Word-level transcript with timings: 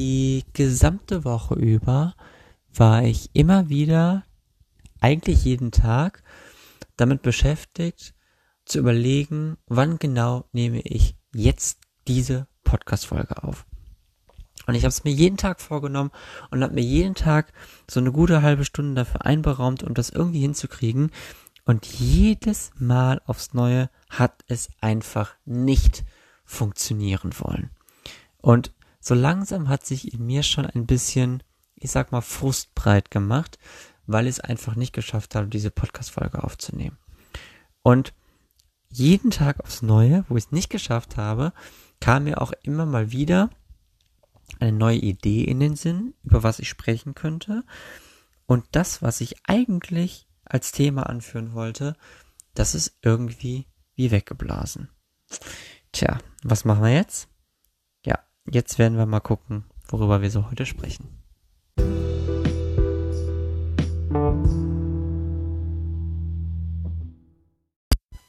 die 0.00 0.46
gesamte 0.54 1.24
Woche 1.26 1.56
über 1.56 2.14
war 2.72 3.02
ich 3.02 3.28
immer 3.34 3.68
wieder, 3.68 4.24
eigentlich 4.98 5.44
jeden 5.44 5.72
Tag, 5.72 6.22
damit 6.96 7.20
beschäftigt, 7.20 8.14
zu 8.64 8.78
überlegen, 8.78 9.58
wann 9.66 9.98
genau 9.98 10.46
nehme 10.52 10.80
ich 10.80 11.16
jetzt 11.34 11.80
diese 12.08 12.46
Podcast-Folge 12.64 13.44
auf. 13.44 13.66
Und 14.66 14.74
ich 14.74 14.84
habe 14.84 14.88
es 14.88 15.04
mir 15.04 15.12
jeden 15.12 15.36
Tag 15.36 15.60
vorgenommen 15.60 16.12
und 16.50 16.62
habe 16.62 16.72
mir 16.72 16.80
jeden 16.80 17.14
Tag 17.14 17.52
so 17.86 18.00
eine 18.00 18.10
gute 18.10 18.40
halbe 18.40 18.64
Stunde 18.64 18.94
dafür 18.94 19.26
einberaumt, 19.26 19.82
um 19.82 19.92
das 19.92 20.08
irgendwie 20.08 20.40
hinzukriegen. 20.40 21.10
Und 21.66 21.84
jedes 21.84 22.70
Mal 22.78 23.20
aufs 23.26 23.52
Neue 23.52 23.90
hat 24.08 24.44
es 24.46 24.70
einfach 24.80 25.34
nicht 25.44 26.04
funktionieren 26.46 27.32
wollen. 27.38 27.68
Und 28.38 28.72
so 29.00 29.14
langsam 29.14 29.68
hat 29.68 29.84
sich 29.84 30.12
in 30.12 30.24
mir 30.26 30.42
schon 30.42 30.66
ein 30.66 30.86
bisschen, 30.86 31.42
ich 31.74 31.90
sag 31.90 32.12
mal, 32.12 32.20
frustbreit 32.20 33.10
gemacht, 33.10 33.58
weil 34.06 34.26
ich 34.26 34.36
es 34.36 34.40
einfach 34.40 34.76
nicht 34.76 34.92
geschafft 34.92 35.34
habe, 35.34 35.48
diese 35.48 35.70
Podcast-Folge 35.70 36.44
aufzunehmen. 36.44 36.98
Und 37.82 38.12
jeden 38.90 39.30
Tag 39.30 39.60
aufs 39.60 39.82
Neue, 39.82 40.24
wo 40.28 40.36
ich 40.36 40.46
es 40.46 40.52
nicht 40.52 40.68
geschafft 40.68 41.16
habe, 41.16 41.52
kam 42.00 42.24
mir 42.24 42.42
auch 42.42 42.52
immer 42.62 42.86
mal 42.86 43.12
wieder 43.12 43.50
eine 44.58 44.72
neue 44.72 44.98
Idee 44.98 45.44
in 45.44 45.60
den 45.60 45.76
Sinn, 45.76 46.14
über 46.24 46.42
was 46.42 46.58
ich 46.58 46.68
sprechen 46.68 47.14
könnte. 47.14 47.64
Und 48.46 48.64
das, 48.72 49.00
was 49.00 49.20
ich 49.20 49.36
eigentlich 49.46 50.28
als 50.44 50.72
Thema 50.72 51.04
anführen 51.04 51.54
wollte, 51.54 51.94
das 52.54 52.74
ist 52.74 52.98
irgendwie 53.02 53.66
wie 53.94 54.10
weggeblasen. 54.10 54.90
Tja, 55.92 56.18
was 56.42 56.64
machen 56.64 56.82
wir 56.82 56.92
jetzt? 56.92 57.29
Jetzt 58.52 58.80
werden 58.80 58.98
wir 58.98 59.06
mal 59.06 59.20
gucken, 59.20 59.62
worüber 59.88 60.22
wir 60.22 60.30
so 60.30 60.50
heute 60.50 60.66
sprechen. 60.66 61.06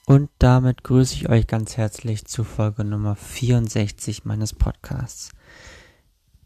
Und 0.06 0.30
damit 0.38 0.84
grüße 0.84 1.16
ich 1.16 1.30
euch 1.30 1.48
ganz 1.48 1.76
herzlich 1.76 2.26
zu 2.26 2.44
Folge 2.44 2.84
Nummer 2.84 3.16
64 3.16 4.24
meines 4.24 4.54
Podcasts. 4.54 5.32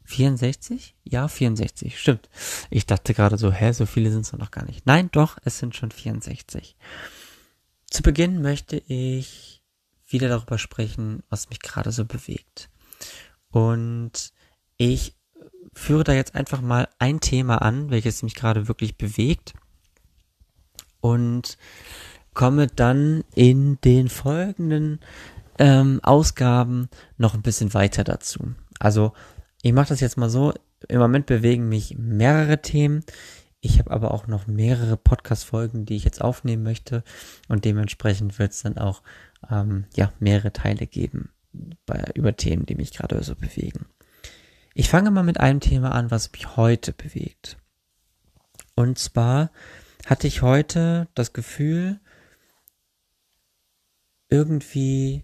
64? 0.05 0.95
Ja, 1.03 1.27
64, 1.27 1.99
stimmt. 1.99 2.29
Ich 2.69 2.85
dachte 2.85 3.13
gerade 3.13 3.37
so, 3.37 3.51
hä, 3.51 3.73
so 3.73 3.85
viele 3.85 4.09
sind 4.09 4.21
es 4.21 4.31
noch 4.31 4.51
gar 4.51 4.63
nicht. 4.63 4.85
Nein, 4.85 5.09
doch, 5.11 5.37
es 5.43 5.59
sind 5.59 5.75
schon 5.75 5.91
64. 5.91 6.77
Zu 7.87 8.03
Beginn 8.03 8.41
möchte 8.41 8.77
ich 8.87 9.61
wieder 10.07 10.29
darüber 10.29 10.59
sprechen, 10.59 11.23
was 11.29 11.49
mich 11.49 11.59
gerade 11.59 11.91
so 11.91 12.05
bewegt. 12.05 12.69
Und 13.55 14.33
ich 14.75 15.15
führe 15.71 16.03
da 16.03 16.11
jetzt 16.11 16.35
einfach 16.35 16.59
mal 16.59 16.89
ein 16.99 17.21
Thema 17.21 17.61
an, 17.61 17.89
welches 17.89 18.21
mich 18.21 18.35
gerade 18.35 18.67
wirklich 18.67 18.97
bewegt. 18.97 19.53
Und 20.99 21.57
komme 22.33 22.67
dann 22.67 23.23
in 23.33 23.79
den 23.79 24.09
folgenden 24.09 24.99
ähm, 25.57 26.01
Ausgaben 26.03 26.89
noch 27.17 27.33
ein 27.33 27.43
bisschen 27.43 27.73
weiter 27.73 28.03
dazu. 28.03 28.55
Also 28.77 29.13
ich 29.61 29.71
mache 29.71 29.87
das 29.87 30.01
jetzt 30.01 30.17
mal 30.17 30.29
so. 30.29 30.53
Im 30.89 30.99
Moment 30.99 31.25
bewegen 31.25 31.69
mich 31.69 31.97
mehrere 31.97 32.61
Themen. 32.61 33.05
Ich 33.61 33.79
habe 33.79 33.91
aber 33.91 34.13
auch 34.13 34.27
noch 34.27 34.47
mehrere 34.47 34.97
Podcast-Folgen, 34.97 35.85
die 35.85 35.95
ich 35.95 36.03
jetzt 36.03 36.21
aufnehmen 36.21 36.63
möchte. 36.63 37.05
Und 37.47 37.63
dementsprechend 37.63 38.37
wird 38.37 38.51
es 38.51 38.63
dann 38.63 38.77
auch 38.77 39.01
ähm, 39.49 39.85
ja, 39.95 40.11
mehrere 40.19 40.51
Teile 40.51 40.87
geben 40.87 41.29
bei, 41.85 42.03
über 42.15 42.35
Themen, 42.35 42.65
die 42.65 42.75
mich 42.75 42.91
gerade 42.91 43.21
so 43.23 43.35
bewegen. 43.35 43.85
Ich 44.73 44.89
fange 44.89 45.11
mal 45.11 45.23
mit 45.23 45.39
einem 45.39 45.59
Thema 45.59 45.91
an, 45.93 46.11
was 46.11 46.31
mich 46.31 46.57
heute 46.57 46.93
bewegt. 46.93 47.57
Und 48.75 48.99
zwar 48.99 49.51
hatte 50.05 50.27
ich 50.27 50.41
heute 50.41 51.07
das 51.13 51.33
Gefühl, 51.33 51.99
irgendwie 54.29 55.23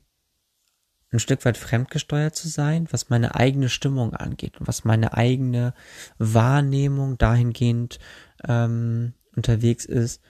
ein 1.12 1.20
Stück 1.20 1.44
weit 1.44 1.58
fremdgesteuert 1.58 2.36
zu 2.36 2.48
sein, 2.48 2.88
was 2.92 3.10
meine 3.10 3.36
eigene 3.36 3.68
Stimmung 3.68 4.14
angeht 4.14 4.60
und 4.60 4.68
was 4.68 4.86
meine 4.86 5.14
eigene 5.14 5.74
Wahrnehmung 6.18 7.18
dahingehend 7.18 8.00
ähm, 8.48 9.14
unterwegs 9.36 9.86
ist, 9.86 10.22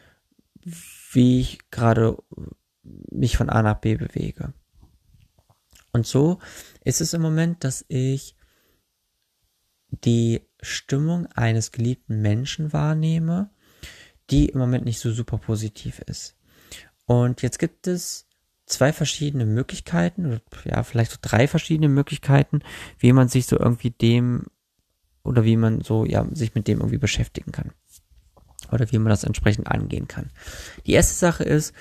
wie 1.11 1.39
ich 1.39 1.59
gerade 1.69 2.17
mich 2.83 3.37
von 3.37 3.49
A 3.49 3.61
nach 3.61 3.79
B 3.79 3.95
bewege. 3.95 4.53
Und 5.93 6.07
so 6.07 6.39
ist 6.83 7.01
es 7.01 7.13
im 7.13 7.21
Moment, 7.21 7.63
dass 7.63 7.85
ich 7.87 8.35
die 9.89 10.41
Stimmung 10.61 11.27
eines 11.27 11.71
geliebten 11.71 12.21
Menschen 12.21 12.71
wahrnehme, 12.71 13.49
die 14.29 14.47
im 14.47 14.59
Moment 14.59 14.85
nicht 14.85 14.99
so 14.99 15.11
super 15.11 15.37
positiv 15.37 15.99
ist. 15.99 16.37
Und 17.05 17.41
jetzt 17.41 17.59
gibt 17.59 17.87
es 17.87 18.27
zwei 18.65 18.93
verschiedene 18.93 19.45
Möglichkeiten, 19.45 20.39
ja, 20.63 20.83
vielleicht 20.83 21.11
so 21.11 21.17
drei 21.21 21.47
verschiedene 21.47 21.89
Möglichkeiten, 21.89 22.61
wie 22.99 23.11
man 23.11 23.27
sich 23.27 23.45
so 23.45 23.59
irgendwie 23.59 23.91
dem 23.91 24.45
oder 25.23 25.43
wie 25.43 25.57
man 25.57 25.81
so, 25.81 26.05
ja, 26.05 26.25
sich 26.31 26.55
mit 26.55 26.67
dem 26.67 26.79
irgendwie 26.79 26.97
beschäftigen 26.97 27.51
kann. 27.51 27.71
Oder 28.71 28.89
wie 28.91 28.97
man 28.97 29.09
das 29.09 29.25
entsprechend 29.25 29.67
angehen 29.67 30.07
kann. 30.07 30.31
Die 30.85 30.93
erste 30.93 31.13
Sache 31.13 31.43
ist, 31.43 31.73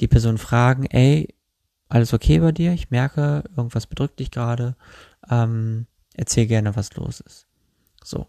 die 0.00 0.06
Person 0.06 0.38
fragen, 0.38 0.86
ey, 0.86 1.34
alles 1.88 2.12
okay 2.12 2.38
bei 2.38 2.52
dir? 2.52 2.72
Ich 2.72 2.90
merke, 2.90 3.44
irgendwas 3.56 3.86
bedrückt 3.86 4.20
dich 4.20 4.30
gerade. 4.30 4.76
Ähm, 5.30 5.86
erzähl 6.14 6.46
gerne, 6.46 6.76
was 6.76 6.94
los 6.96 7.20
ist. 7.20 7.46
So. 8.04 8.26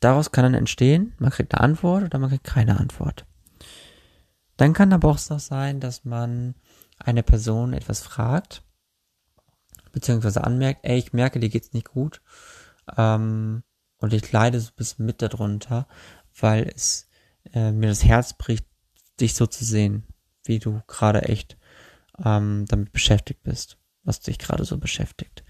Daraus 0.00 0.32
kann 0.32 0.44
dann 0.44 0.54
entstehen, 0.54 1.14
man 1.18 1.30
kriegt 1.30 1.54
eine 1.54 1.62
Antwort 1.62 2.04
oder 2.04 2.18
man 2.18 2.28
kriegt 2.28 2.44
keine 2.44 2.78
Antwort. 2.78 3.24
Dann 4.56 4.72
kann 4.72 4.92
aber 4.92 5.08
auch 5.08 5.18
so 5.18 5.38
sein, 5.38 5.80
dass 5.80 6.04
man 6.04 6.54
eine 6.98 7.22
Person 7.22 7.72
etwas 7.72 8.00
fragt, 8.00 8.62
beziehungsweise 9.92 10.44
anmerkt, 10.44 10.80
ey, 10.82 10.98
ich 10.98 11.12
merke, 11.12 11.40
dir 11.40 11.48
geht's 11.48 11.72
nicht 11.72 11.88
gut, 11.88 12.20
ähm, 12.96 13.62
und 13.98 14.12
ich 14.12 14.30
leide 14.32 14.60
so 14.60 14.68
ein 14.68 14.76
bisschen 14.76 15.06
mit 15.06 15.22
darunter, 15.22 15.88
weil 16.38 16.70
es 16.74 17.08
äh, 17.52 17.72
mir 17.72 17.88
das 17.88 18.04
Herz 18.04 18.34
bricht, 18.34 18.66
dich 19.20 19.34
so 19.34 19.46
zu 19.46 19.64
sehen, 19.64 20.04
wie 20.44 20.58
du 20.58 20.82
gerade 20.86 21.22
echt 21.22 21.56
ähm, 22.22 22.66
damit 22.68 22.92
beschäftigt 22.92 23.42
bist, 23.42 23.78
was 24.02 24.20
dich 24.20 24.38
gerade 24.38 24.64
so 24.64 24.78
beschäftigt. 24.78 25.44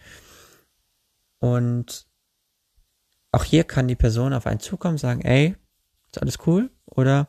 Und 1.38 2.06
auch 3.32 3.44
hier 3.44 3.64
kann 3.64 3.88
die 3.88 3.96
Person 3.96 4.32
auf 4.32 4.46
einen 4.46 4.60
zukommen, 4.60 4.98
sagen, 4.98 5.22
ey, 5.22 5.56
ist 6.06 6.22
alles 6.22 6.38
cool? 6.46 6.70
Oder 6.86 7.28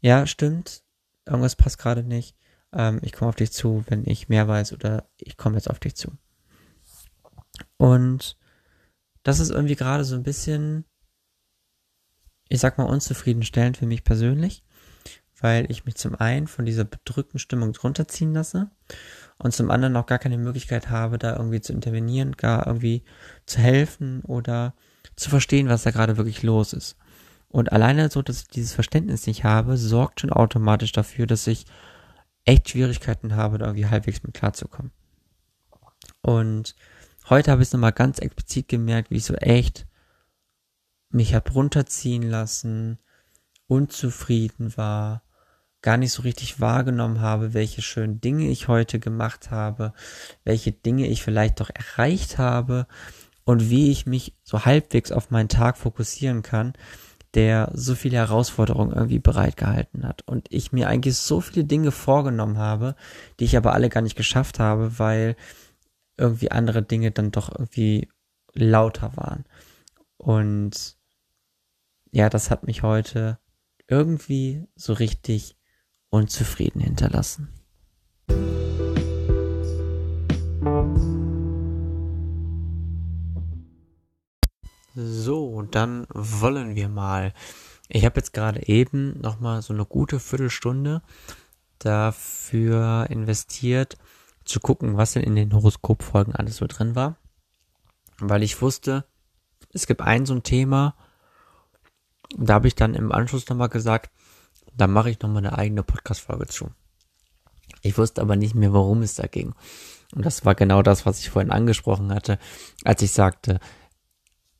ja, 0.00 0.26
stimmt, 0.26 0.82
irgendwas 1.26 1.56
passt 1.56 1.78
gerade 1.78 2.02
nicht 2.02 2.36
ähm, 2.74 3.00
ich 3.02 3.12
komme 3.12 3.28
auf 3.28 3.36
dich 3.36 3.52
zu, 3.52 3.84
wenn 3.88 4.04
ich 4.04 4.28
mehr 4.28 4.48
weiß 4.48 4.72
oder 4.72 5.08
ich 5.16 5.36
komme 5.36 5.56
jetzt 5.56 5.70
auf 5.70 5.78
dich 5.78 5.94
zu. 5.94 6.12
Und 7.76 8.36
das 9.22 9.38
ist 9.38 9.50
irgendwie 9.50 9.76
gerade 9.76 10.04
so 10.04 10.16
ein 10.16 10.22
bisschen, 10.22 10.84
ich 12.48 12.60
sag 12.60 12.76
mal, 12.76 12.84
unzufriedenstellend 12.84 13.76
für 13.76 13.86
mich 13.86 14.04
persönlich, 14.04 14.64
weil 15.44 15.70
ich 15.70 15.84
mich 15.84 15.96
zum 15.96 16.14
einen 16.14 16.46
von 16.46 16.64
dieser 16.64 16.84
bedrückten 16.84 17.38
Stimmung 17.38 17.74
drunter 17.74 18.08
ziehen 18.08 18.32
lasse 18.32 18.70
und 19.36 19.52
zum 19.52 19.70
anderen 19.70 19.94
auch 19.94 20.06
gar 20.06 20.18
keine 20.18 20.38
Möglichkeit 20.38 20.88
habe, 20.88 21.18
da 21.18 21.36
irgendwie 21.36 21.60
zu 21.60 21.74
intervenieren, 21.74 22.32
gar 22.32 22.66
irgendwie 22.66 23.04
zu 23.44 23.58
helfen 23.58 24.22
oder 24.22 24.72
zu 25.16 25.28
verstehen, 25.28 25.68
was 25.68 25.82
da 25.82 25.90
gerade 25.90 26.16
wirklich 26.16 26.42
los 26.42 26.72
ist. 26.72 26.96
Und 27.48 27.72
alleine 27.72 28.08
so, 28.08 28.22
dass 28.22 28.40
ich 28.40 28.48
dieses 28.48 28.72
Verständnis 28.72 29.26
nicht 29.26 29.44
habe, 29.44 29.76
sorgt 29.76 30.22
schon 30.22 30.32
automatisch 30.32 30.92
dafür, 30.92 31.26
dass 31.26 31.46
ich 31.46 31.66
echt 32.46 32.70
Schwierigkeiten 32.70 33.36
habe, 33.36 33.58
da 33.58 33.66
irgendwie 33.66 33.88
halbwegs 33.88 34.22
mit 34.22 34.32
klarzukommen. 34.32 34.92
Und 36.22 36.74
heute 37.28 37.50
habe 37.50 37.60
ich 37.60 37.68
es 37.68 37.74
nochmal 37.74 37.92
ganz 37.92 38.18
explizit 38.18 38.68
gemerkt, 38.68 39.10
wie 39.10 39.16
ich 39.16 39.26
so 39.26 39.34
echt 39.34 39.86
mich 41.10 41.34
hab 41.34 41.54
runterziehen 41.54 42.22
lassen, 42.22 42.98
unzufrieden 43.66 44.74
war, 44.78 45.20
gar 45.84 45.98
nicht 45.98 46.12
so 46.12 46.22
richtig 46.22 46.62
wahrgenommen 46.62 47.20
habe, 47.20 47.52
welche 47.52 47.82
schönen 47.82 48.18
Dinge 48.18 48.48
ich 48.48 48.68
heute 48.68 48.98
gemacht 48.98 49.50
habe, 49.50 49.92
welche 50.42 50.72
Dinge 50.72 51.06
ich 51.06 51.22
vielleicht 51.22 51.60
doch 51.60 51.68
erreicht 51.68 52.38
habe 52.38 52.86
und 53.44 53.68
wie 53.68 53.90
ich 53.90 54.06
mich 54.06 54.34
so 54.42 54.64
halbwegs 54.64 55.12
auf 55.12 55.30
meinen 55.30 55.50
Tag 55.50 55.76
fokussieren 55.76 56.40
kann, 56.40 56.72
der 57.34 57.70
so 57.74 57.94
viele 57.94 58.16
Herausforderungen 58.16 58.94
irgendwie 58.94 59.18
bereitgehalten 59.18 60.08
hat. 60.08 60.22
Und 60.26 60.46
ich 60.50 60.72
mir 60.72 60.88
eigentlich 60.88 61.18
so 61.18 61.42
viele 61.42 61.66
Dinge 61.66 61.90
vorgenommen 61.90 62.56
habe, 62.56 62.96
die 63.38 63.44
ich 63.44 63.54
aber 63.54 63.74
alle 63.74 63.90
gar 63.90 64.00
nicht 64.00 64.16
geschafft 64.16 64.58
habe, 64.58 64.98
weil 64.98 65.36
irgendwie 66.16 66.50
andere 66.50 66.82
Dinge 66.82 67.10
dann 67.10 67.30
doch 67.30 67.52
irgendwie 67.52 68.08
lauter 68.54 69.18
waren. 69.18 69.44
Und 70.16 70.96
ja, 72.10 72.30
das 72.30 72.50
hat 72.50 72.66
mich 72.66 72.82
heute 72.82 73.38
irgendwie 73.86 74.64
so 74.76 74.94
richtig 74.94 75.58
unzufrieden 76.14 76.80
hinterlassen. 76.80 77.48
So, 84.94 85.62
dann 85.62 86.06
wollen 86.10 86.76
wir 86.76 86.88
mal. 86.88 87.34
Ich 87.88 88.04
habe 88.04 88.20
jetzt 88.20 88.32
gerade 88.32 88.68
eben 88.68 89.20
noch 89.20 89.40
mal 89.40 89.60
so 89.60 89.74
eine 89.74 89.84
gute 89.84 90.20
Viertelstunde 90.20 91.02
dafür 91.80 93.08
investiert, 93.10 93.98
zu 94.44 94.60
gucken, 94.60 94.96
was 94.96 95.14
denn 95.14 95.22
in 95.24 95.34
den 95.34 95.52
Horoskopfolgen 95.52 96.36
alles 96.36 96.58
so 96.58 96.66
drin 96.68 96.94
war, 96.94 97.16
weil 98.18 98.44
ich 98.44 98.62
wusste, 98.62 99.04
es 99.72 99.88
gibt 99.88 100.00
ein 100.00 100.26
so 100.26 100.34
ein 100.34 100.44
Thema, 100.44 100.94
da 102.36 102.54
habe 102.54 102.68
ich 102.68 102.76
dann 102.76 102.94
im 102.94 103.10
Anschluss 103.10 103.48
nochmal 103.48 103.68
gesagt, 103.68 104.10
da 104.76 104.86
mache 104.86 105.10
ich 105.10 105.20
nochmal 105.20 105.46
eine 105.46 105.56
eigene 105.56 105.82
Podcast-Folge 105.82 106.46
zu. 106.46 106.70
Ich 107.82 107.98
wusste 107.98 108.22
aber 108.22 108.36
nicht 108.36 108.54
mehr, 108.54 108.72
worum 108.72 109.02
es 109.02 109.14
da 109.14 109.26
ging. 109.26 109.54
Und 110.14 110.24
das 110.24 110.44
war 110.44 110.54
genau 110.54 110.82
das, 110.82 111.06
was 111.06 111.20
ich 111.20 111.30
vorhin 111.30 111.50
angesprochen 111.50 112.12
hatte, 112.12 112.38
als 112.84 113.02
ich 113.02 113.12
sagte, 113.12 113.60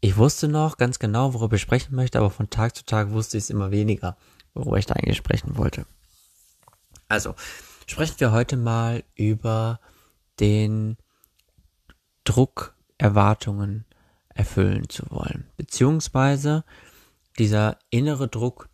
ich 0.00 0.16
wusste 0.16 0.48
noch 0.48 0.76
ganz 0.76 0.98
genau, 0.98 1.32
worüber 1.32 1.56
ich 1.56 1.62
sprechen 1.62 1.94
möchte, 1.94 2.18
aber 2.18 2.30
von 2.30 2.50
Tag 2.50 2.76
zu 2.76 2.84
Tag 2.84 3.10
wusste 3.12 3.38
ich 3.38 3.44
es 3.44 3.50
immer 3.50 3.70
weniger, 3.70 4.16
worüber 4.52 4.76
ich 4.76 4.86
da 4.86 4.94
eigentlich 4.94 5.16
sprechen 5.16 5.56
wollte. 5.56 5.86
Also, 7.08 7.34
sprechen 7.86 8.20
wir 8.20 8.32
heute 8.32 8.56
mal 8.56 9.04
über 9.14 9.80
den 10.40 10.98
Druck, 12.24 12.74
Erwartungen 12.98 13.84
erfüllen 14.28 14.88
zu 14.88 15.10
wollen, 15.10 15.46
beziehungsweise 15.56 16.64
dieser 17.38 17.78
innere 17.90 18.28
Druck, 18.28 18.68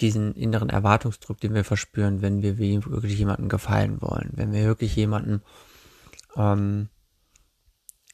diesen 0.00 0.34
inneren 0.34 0.68
Erwartungsdruck, 0.68 1.40
den 1.40 1.54
wir 1.54 1.64
verspüren, 1.64 2.22
wenn 2.22 2.42
wir 2.42 2.58
wirklich 2.58 3.18
jemandem 3.18 3.48
gefallen 3.48 4.00
wollen, 4.00 4.30
wenn 4.34 4.52
wir 4.52 4.64
wirklich 4.64 4.94
jemanden 4.96 5.42
ähm, 6.36 6.88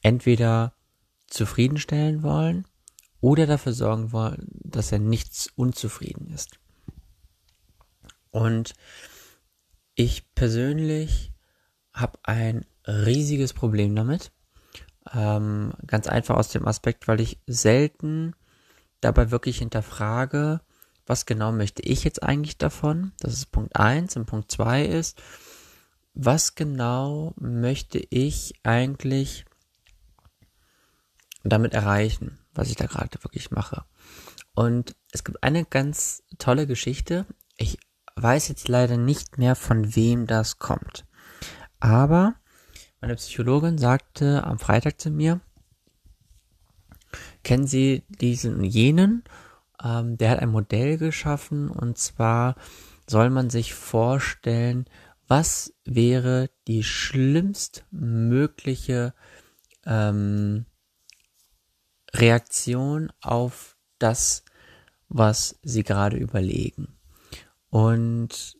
entweder 0.03 0.75
zufriedenstellen 1.27 2.23
wollen 2.23 2.67
oder 3.21 3.47
dafür 3.47 3.73
sorgen 3.73 4.13
wollen, 4.13 4.49
dass 4.65 4.93
er 4.93 4.99
nichts 4.99 5.49
unzufrieden 5.55 6.29
ist. 6.29 6.59
Und 8.31 8.75
ich 9.95 10.35
persönlich 10.35 11.33
habe 11.93 12.19
ein 12.23 12.65
riesiges 12.87 13.53
Problem 13.53 13.95
damit. 13.95 14.33
Ähm, 15.13 15.73
ganz 15.87 16.07
einfach 16.07 16.37
aus 16.37 16.49
dem 16.49 16.67
Aspekt, 16.67 17.09
weil 17.09 17.21
ich 17.21 17.41
selten 17.47 18.35
dabei 19.01 19.31
wirklich 19.31 19.59
hinterfrage, 19.59 20.61
was 21.07 21.27
genau 21.27 21.53
möchte 21.53 21.83
ich 21.83 22.05
jetzt 22.05 22.23
eigentlich 22.23 22.59
davon? 22.59 23.13
Das 23.21 23.33
ist 23.33 23.53
Punkt 23.53 23.77
eins 23.77 24.17
Und 24.17 24.27
Punkt 24.27 24.51
zwei 24.51 24.85
ist, 24.85 25.21
was 26.15 26.55
genau 26.55 27.35
möchte 27.39 27.99
ich 28.11 28.55
eigentlich 28.63 29.45
damit 31.43 31.75
erreichen, 31.75 32.39
was 32.55 32.69
ich 32.69 32.77
da 32.77 32.87
gerade 32.87 33.23
wirklich 33.25 33.51
mache. 33.51 33.85
Und 34.55 34.95
es 35.11 35.25
gibt 35.25 35.43
eine 35.43 35.65
ganz 35.65 36.23
tolle 36.39 36.67
Geschichte. 36.67 37.27
Ich 37.57 37.79
weiß 38.17 38.49
jetzt 38.49 38.69
leider 38.69 38.97
nicht 38.97 39.39
mehr, 39.39 39.57
von 39.57 39.97
wem 39.97 40.27
das 40.27 40.59
kommt. 40.59 41.07
Aber 41.81 42.35
meine 43.01 43.17
Psychologin 43.17 43.79
sagte 43.79 44.45
am 44.45 44.59
Freitag 44.59 45.01
zu 45.01 45.11
mir, 45.11 45.41
kennen 47.43 47.67
Sie 47.67 48.05
diesen 48.09 48.57
und 48.57 48.65
jenen? 48.65 49.25
Ähm, 49.83 50.17
der 50.19 50.31
hat 50.31 50.39
ein 50.41 50.51
Modell 50.51 50.99
geschaffen 50.99 51.69
und 51.71 51.99
zwar 51.99 52.57
soll 53.09 53.31
man 53.31 53.51
sich 53.51 53.75
vorstellen, 53.75 54.87
was 55.29 55.75
wäre 55.85 56.51
die 56.67 56.83
schlimmst 56.83 57.85
mögliche 57.91 59.15
ähm, 59.87 60.67
Reaktion 62.15 63.13
auf 63.21 63.77
das, 63.99 64.45
was 65.09 65.59
sie 65.63 65.83
gerade 65.83 66.17
überlegen. 66.17 66.99
Und 67.71 68.57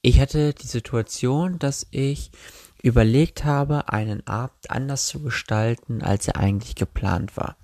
ich 0.00 0.20
hatte 0.20 0.52
die 0.52 0.66
Situation, 0.66 1.58
dass 1.58 1.86
ich 1.90 2.32
überlegt 2.82 3.44
habe, 3.44 3.88
einen 3.88 4.26
Abend 4.26 4.70
anders 4.70 5.06
zu 5.06 5.22
gestalten, 5.22 6.02
als 6.02 6.26
er 6.26 6.36
eigentlich 6.36 6.74
geplant 6.74 7.36
war. 7.36 7.56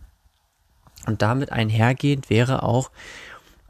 Und 1.09 1.23
damit 1.23 1.51
einhergehend 1.51 2.29
wäre 2.29 2.63
auch 2.63 2.91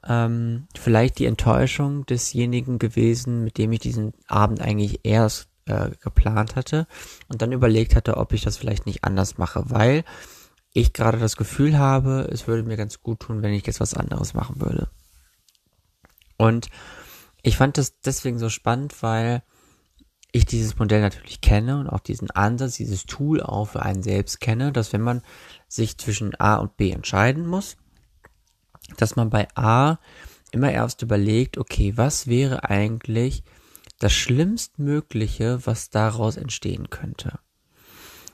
ähm, 0.04 0.66
vielleicht 0.76 1.20
die 1.20 1.26
Enttäuschung 1.26 2.04
desjenigen 2.04 2.80
gewesen, 2.80 3.44
mit 3.44 3.58
dem 3.58 3.70
ich 3.70 3.78
diesen 3.78 4.12
Abend 4.26 4.60
eigentlich 4.60 5.04
erst 5.04 5.48
äh, 5.66 5.90
geplant 6.02 6.56
hatte 6.56 6.88
und 7.28 7.40
dann 7.40 7.52
überlegt 7.52 7.94
hatte, 7.94 8.16
ob 8.16 8.32
ich 8.32 8.42
das 8.42 8.56
vielleicht 8.56 8.86
nicht 8.86 9.04
anders 9.04 9.38
mache, 9.38 9.70
weil 9.70 10.02
ich 10.72 10.92
gerade 10.92 11.18
das 11.18 11.36
Gefühl 11.36 11.78
habe, 11.78 12.28
es 12.32 12.48
würde 12.48 12.64
mir 12.64 12.76
ganz 12.76 13.02
gut 13.02 13.20
tun, 13.20 13.40
wenn 13.40 13.52
ich 13.52 13.64
jetzt 13.64 13.78
was 13.78 13.94
anderes 13.94 14.34
machen 14.34 14.60
würde. 14.60 14.88
Und 16.38 16.70
ich 17.42 17.56
fand 17.56 17.78
das 17.78 18.00
deswegen 18.00 18.40
so 18.40 18.48
spannend, 18.48 19.00
weil 19.00 19.44
ich 20.32 20.44
dieses 20.44 20.78
Modell 20.78 21.00
natürlich 21.00 21.40
kenne 21.40 21.78
und 21.78 21.88
auch 21.88 22.00
diesen 22.00 22.30
Ansatz, 22.30 22.76
dieses 22.76 23.06
Tool 23.06 23.42
auch 23.42 23.66
für 23.66 23.82
einen 23.82 24.02
selbst 24.02 24.40
kenne, 24.40 24.72
dass 24.72 24.92
wenn 24.92 25.00
man 25.00 25.22
sich 25.68 25.96
zwischen 25.98 26.38
A 26.38 26.56
und 26.56 26.76
B 26.76 26.90
entscheiden 26.90 27.46
muss, 27.46 27.76
dass 28.96 29.16
man 29.16 29.30
bei 29.30 29.48
A 29.54 29.98
immer 30.52 30.70
erst 30.70 31.02
überlegt, 31.02 31.58
okay, 31.58 31.94
was 31.96 32.26
wäre 32.26 32.64
eigentlich 32.68 33.42
das 33.98 34.12
Schlimmstmögliche, 34.12 35.66
was 35.66 35.90
daraus 35.90 36.36
entstehen 36.36 36.88
könnte. 36.90 37.38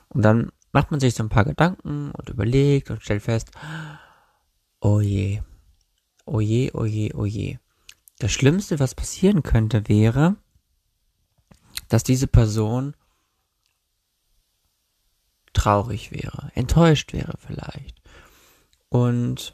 Und 0.09 0.21
dann 0.21 0.51
macht 0.71 0.91
man 0.91 0.99
sich 0.99 1.15
so 1.15 1.23
ein 1.23 1.29
paar 1.29 1.45
Gedanken 1.45 2.11
und 2.11 2.29
überlegt 2.29 2.91
und 2.91 3.01
stellt 3.01 3.23
fest, 3.23 3.51
oh 4.79 5.01
je, 5.01 5.41
oh 6.25 6.39
je, 6.39 6.71
oh 6.73 6.85
je, 6.85 7.13
oh 7.13 7.25
je. 7.25 7.57
Das 8.19 8.31
Schlimmste, 8.31 8.79
was 8.79 8.95
passieren 8.95 9.43
könnte, 9.43 9.87
wäre, 9.89 10.37
dass 11.89 12.03
diese 12.03 12.27
Person 12.27 12.95
traurig 15.53 16.11
wäre, 16.11 16.51
enttäuscht 16.53 17.13
wäre 17.13 17.33
vielleicht. 17.39 18.01
Und 18.89 19.53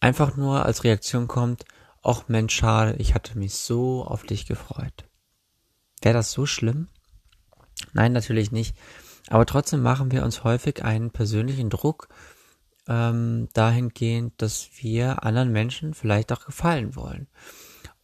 einfach 0.00 0.36
nur 0.36 0.64
als 0.64 0.84
Reaktion 0.84 1.28
kommt, 1.28 1.64
ach 2.02 2.28
Mensch, 2.28 2.54
schade, 2.54 2.96
ich 2.98 3.14
hatte 3.14 3.38
mich 3.38 3.54
so 3.54 4.04
auf 4.04 4.22
dich 4.24 4.46
gefreut. 4.46 5.04
Wäre 6.00 6.14
das 6.14 6.32
so 6.32 6.46
schlimm? 6.46 6.88
Nein, 7.92 8.12
natürlich 8.12 8.52
nicht. 8.52 8.76
Aber 9.28 9.46
trotzdem 9.46 9.82
machen 9.82 10.10
wir 10.10 10.24
uns 10.24 10.44
häufig 10.44 10.84
einen 10.84 11.10
persönlichen 11.10 11.70
Druck 11.70 12.08
ähm, 12.88 13.48
dahingehend, 13.52 14.40
dass 14.40 14.70
wir 14.80 15.24
anderen 15.24 15.52
Menschen 15.52 15.94
vielleicht 15.94 16.32
auch 16.32 16.44
gefallen 16.44 16.96
wollen. 16.96 17.28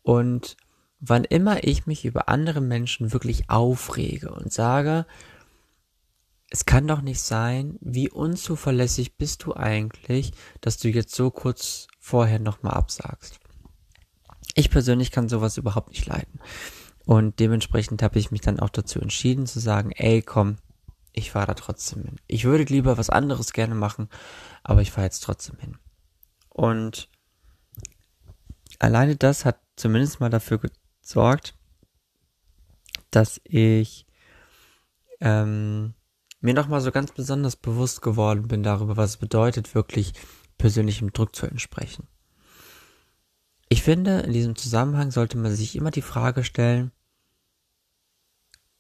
Und 0.03 0.57
wann 1.01 1.25
immer 1.25 1.65
ich 1.65 1.87
mich 1.87 2.05
über 2.05 2.29
andere 2.29 2.61
Menschen 2.61 3.13
wirklich 3.13 3.51
aufrege 3.51 4.33
und 4.33 4.53
sage, 4.53 5.07
es 6.51 6.67
kann 6.67 6.87
doch 6.87 7.01
nicht 7.01 7.21
sein, 7.21 7.79
wie 7.81 8.09
unzuverlässig 8.09 9.17
bist 9.17 9.45
du 9.45 9.55
eigentlich, 9.55 10.33
dass 10.61 10.79
du 10.79 10.89
jetzt 10.89 11.15
so 11.15 11.31
kurz 11.31 11.89
vorher 11.99 12.39
nochmal 12.39 12.75
absagst. 12.75 13.41
Ich 14.55 14.71
persönlich 14.71 15.11
kann 15.11 15.29
sowas 15.29 15.57
überhaupt 15.57 15.89
nicht 15.89 16.07
leiden. 16.07 16.41
Und 17.07 17.41
dementsprechend 17.41 18.03
habe 18.03 18.19
ich 18.19 18.31
mich 18.31 18.41
dann 18.41 18.61
auch 18.61 18.71
dazu 18.71 19.01
entschieden 19.01 19.47
zu 19.47 19.59
sagen, 19.59 19.91
ey, 19.93 20.23
komm, 20.23 20.57
ich 21.13 21.33
fahre 21.33 21.49
da 21.49 21.55
trotzdem 21.55 22.03
hin. 22.03 22.17
Ich 22.27 22.45
würde 22.45 22.65
lieber 22.65 22.99
was 22.99 23.11
anderes 23.11 23.53
gerne 23.53 23.75
machen, 23.75 24.09
aber 24.63 24.81
ich 24.81 24.91
fahre 24.91 25.07
jetzt 25.07 25.21
trotzdem 25.21 25.59
hin. 25.59 25.77
Und 26.49 27.09
alleine 28.79 29.17
das 29.17 29.45
hat 29.45 29.59
zumindest 29.77 30.21
mal 30.21 30.31
dafür 30.31 30.61
gesorgt, 31.05 31.55
dass 33.11 33.41
ich 33.45 34.07
ähm, 35.21 35.95
mir 36.41 36.55
nochmal 36.55 36.81
so 36.81 36.91
ganz 36.91 37.13
besonders 37.13 37.57
bewusst 37.57 38.03
geworden 38.03 38.49
bin 38.49 38.63
darüber, 38.63 38.97
was 38.97 39.11
es 39.11 39.17
bedeutet, 39.19 39.75
wirklich 39.75 40.13
persönlichem 40.59 41.13
Druck 41.13 41.37
zu 41.37 41.47
entsprechen. 41.47 42.09
Ich 43.69 43.83
finde, 43.83 44.21
in 44.21 44.33
diesem 44.33 44.57
Zusammenhang 44.57 45.11
sollte 45.11 45.39
man 45.39 45.55
sich 45.55 45.77
immer 45.77 45.91
die 45.91 46.03
Frage 46.03 46.45
stellen, 46.45 46.91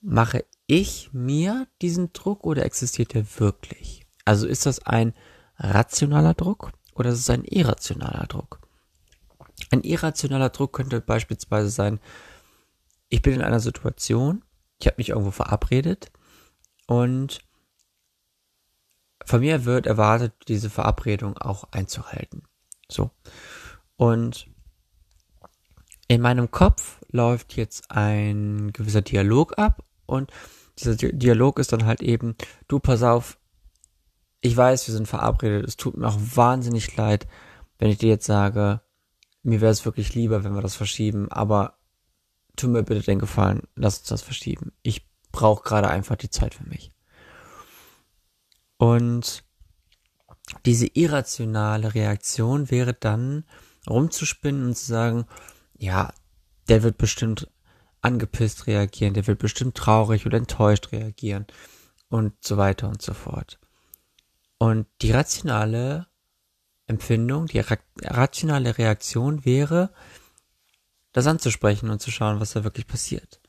mache 0.00 0.44
ich 0.66 1.10
mir 1.12 1.66
diesen 1.80 2.12
Druck 2.12 2.44
oder 2.44 2.64
existiert 2.64 3.14
er 3.14 3.24
wirklich? 3.38 4.06
Also 4.24 4.46
ist 4.46 4.66
das 4.66 4.80
ein 4.80 5.14
rationaler 5.56 6.34
Druck 6.34 6.72
oder 6.94 7.10
ist 7.10 7.20
es 7.20 7.30
ein 7.30 7.44
irrationaler 7.44 8.26
Druck? 8.26 8.63
Ein 9.74 9.82
irrationaler 9.82 10.50
Druck 10.50 10.72
könnte 10.72 11.00
beispielsweise 11.00 11.68
sein, 11.68 11.98
ich 13.08 13.22
bin 13.22 13.34
in 13.34 13.42
einer 13.42 13.58
Situation, 13.58 14.44
ich 14.78 14.86
habe 14.86 14.98
mich 14.98 15.08
irgendwo 15.08 15.32
verabredet 15.32 16.12
und 16.86 17.40
von 19.24 19.40
mir 19.40 19.64
wird 19.64 19.86
erwartet, 19.86 20.32
diese 20.46 20.70
Verabredung 20.70 21.38
auch 21.38 21.64
einzuhalten. 21.72 22.44
So. 22.88 23.10
Und 23.96 24.46
in 26.06 26.20
meinem 26.20 26.52
Kopf 26.52 27.00
läuft 27.10 27.56
jetzt 27.56 27.90
ein 27.90 28.72
gewisser 28.72 29.02
Dialog 29.02 29.58
ab 29.58 29.82
und 30.06 30.30
dieser 30.78 30.94
Dialog 30.94 31.58
ist 31.58 31.72
dann 31.72 31.84
halt 31.84 32.00
eben, 32.00 32.36
du 32.68 32.78
pass 32.78 33.02
auf, 33.02 33.38
ich 34.40 34.56
weiß, 34.56 34.86
wir 34.86 34.94
sind 34.94 35.08
verabredet. 35.08 35.66
Es 35.66 35.76
tut 35.76 35.96
mir 35.96 36.06
auch 36.06 36.18
wahnsinnig 36.18 36.96
leid, 36.96 37.26
wenn 37.80 37.90
ich 37.90 37.98
dir 37.98 38.10
jetzt 38.10 38.26
sage, 38.26 38.83
mir 39.44 39.60
wäre 39.60 39.70
es 39.70 39.84
wirklich 39.84 40.14
lieber, 40.14 40.42
wenn 40.42 40.54
wir 40.54 40.62
das 40.62 40.74
verschieben, 40.74 41.30
aber 41.30 41.78
tu 42.56 42.68
mir 42.68 42.82
bitte 42.82 43.02
den 43.02 43.18
Gefallen, 43.18 43.62
lass 43.76 43.98
uns 43.98 44.08
das 44.08 44.22
verschieben. 44.22 44.72
Ich 44.82 45.06
brauche 45.32 45.62
gerade 45.62 45.88
einfach 45.88 46.16
die 46.16 46.30
Zeit 46.30 46.54
für 46.54 46.68
mich. 46.68 46.90
Und 48.78 49.44
diese 50.66 50.86
irrationale 50.86 51.94
Reaktion 51.94 52.70
wäre 52.70 52.94
dann 52.94 53.44
rumzuspinnen 53.88 54.66
und 54.66 54.76
zu 54.76 54.86
sagen, 54.86 55.26
ja, 55.78 56.12
der 56.68 56.82
wird 56.82 56.96
bestimmt 56.96 57.48
angepisst 58.00 58.66
reagieren, 58.66 59.14
der 59.14 59.26
wird 59.26 59.38
bestimmt 59.38 59.76
traurig 59.76 60.26
oder 60.26 60.38
enttäuscht 60.38 60.92
reagieren 60.92 61.46
und 62.08 62.32
so 62.44 62.56
weiter 62.56 62.88
und 62.88 63.02
so 63.02 63.14
fort. 63.14 63.58
Und 64.58 64.86
die 65.02 65.10
rationale 65.10 66.06
Empfindung, 66.86 67.46
die 67.46 67.60
rationale 68.02 68.76
Reaktion 68.78 69.44
wäre, 69.44 69.92
das 71.12 71.26
anzusprechen 71.26 71.90
und 71.90 72.00
zu 72.00 72.10
schauen, 72.10 72.40
was 72.40 72.52
da 72.52 72.64
wirklich 72.64 72.86
passiert. 72.86 73.40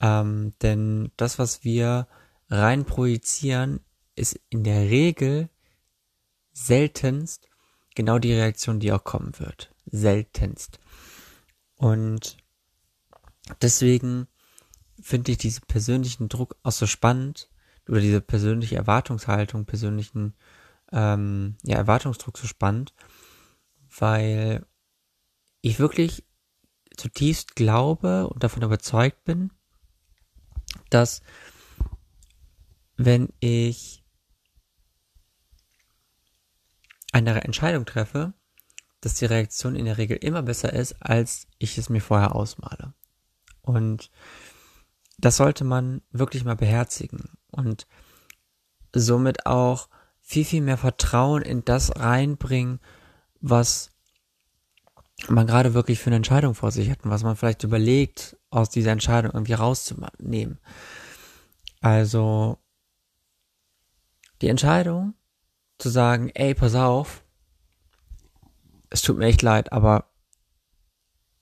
Ähm, 0.00 0.54
denn 0.62 1.12
das, 1.16 1.38
was 1.38 1.64
wir 1.64 2.08
rein 2.48 2.84
projizieren, 2.84 3.80
ist 4.16 4.40
in 4.48 4.64
der 4.64 4.88
Regel 4.90 5.48
seltenst 6.52 7.48
genau 7.94 8.18
die 8.18 8.32
Reaktion, 8.32 8.80
die 8.80 8.92
auch 8.92 9.04
kommen 9.04 9.38
wird. 9.38 9.72
Seltenst. 9.86 10.78
Und 11.76 12.36
deswegen 13.60 14.26
finde 15.00 15.32
ich 15.32 15.38
diesen 15.38 15.64
persönlichen 15.66 16.28
Druck 16.28 16.56
auch 16.62 16.72
so 16.72 16.86
spannend 16.86 17.50
oder 17.88 18.00
diese 18.00 18.20
persönliche 18.20 18.76
Erwartungshaltung, 18.76 19.66
persönlichen 19.66 20.34
ähm, 20.94 21.56
ja, 21.64 21.76
Erwartungsdruck 21.76 22.38
so 22.38 22.46
spannend, 22.46 22.94
weil 23.98 24.64
ich 25.60 25.78
wirklich 25.78 26.24
zutiefst 26.96 27.56
glaube 27.56 28.28
und 28.28 28.44
davon 28.44 28.62
überzeugt 28.62 29.24
bin, 29.24 29.50
dass 30.90 31.20
wenn 32.96 33.28
ich 33.40 34.04
eine 37.12 37.42
Entscheidung 37.42 37.84
treffe, 37.84 38.32
dass 39.00 39.14
die 39.14 39.26
Reaktion 39.26 39.74
in 39.74 39.84
der 39.84 39.98
Regel 39.98 40.16
immer 40.16 40.42
besser 40.42 40.72
ist, 40.72 40.94
als 41.02 41.48
ich 41.58 41.76
es 41.76 41.88
mir 41.88 42.00
vorher 42.00 42.34
ausmale. 42.34 42.94
Und 43.62 44.10
das 45.18 45.36
sollte 45.36 45.64
man 45.64 46.02
wirklich 46.10 46.44
mal 46.44 46.56
beherzigen 46.56 47.36
und 47.50 47.86
somit 48.94 49.46
auch 49.46 49.88
viel, 50.24 50.44
viel 50.44 50.62
mehr 50.62 50.78
Vertrauen 50.78 51.42
in 51.42 51.64
das 51.64 51.96
reinbringen, 51.96 52.80
was 53.40 53.92
man 55.28 55.46
gerade 55.46 55.74
wirklich 55.74 56.00
für 56.00 56.06
eine 56.06 56.16
Entscheidung 56.16 56.54
vor 56.54 56.70
sich 56.70 56.90
hat 56.90 57.04
und 57.04 57.10
was 57.10 57.22
man 57.22 57.36
vielleicht 57.36 57.62
überlegt, 57.62 58.36
aus 58.50 58.70
dieser 58.70 58.90
Entscheidung 58.90 59.32
irgendwie 59.32 59.52
rauszunehmen. 59.52 60.58
Also 61.80 62.58
die 64.40 64.48
Entscheidung 64.48 65.14
zu 65.78 65.90
sagen, 65.90 66.30
ey, 66.30 66.54
pass 66.54 66.74
auf, 66.74 67.22
es 68.88 69.02
tut 69.02 69.18
mir 69.18 69.26
echt 69.26 69.42
leid, 69.42 69.72
aber 69.72 70.10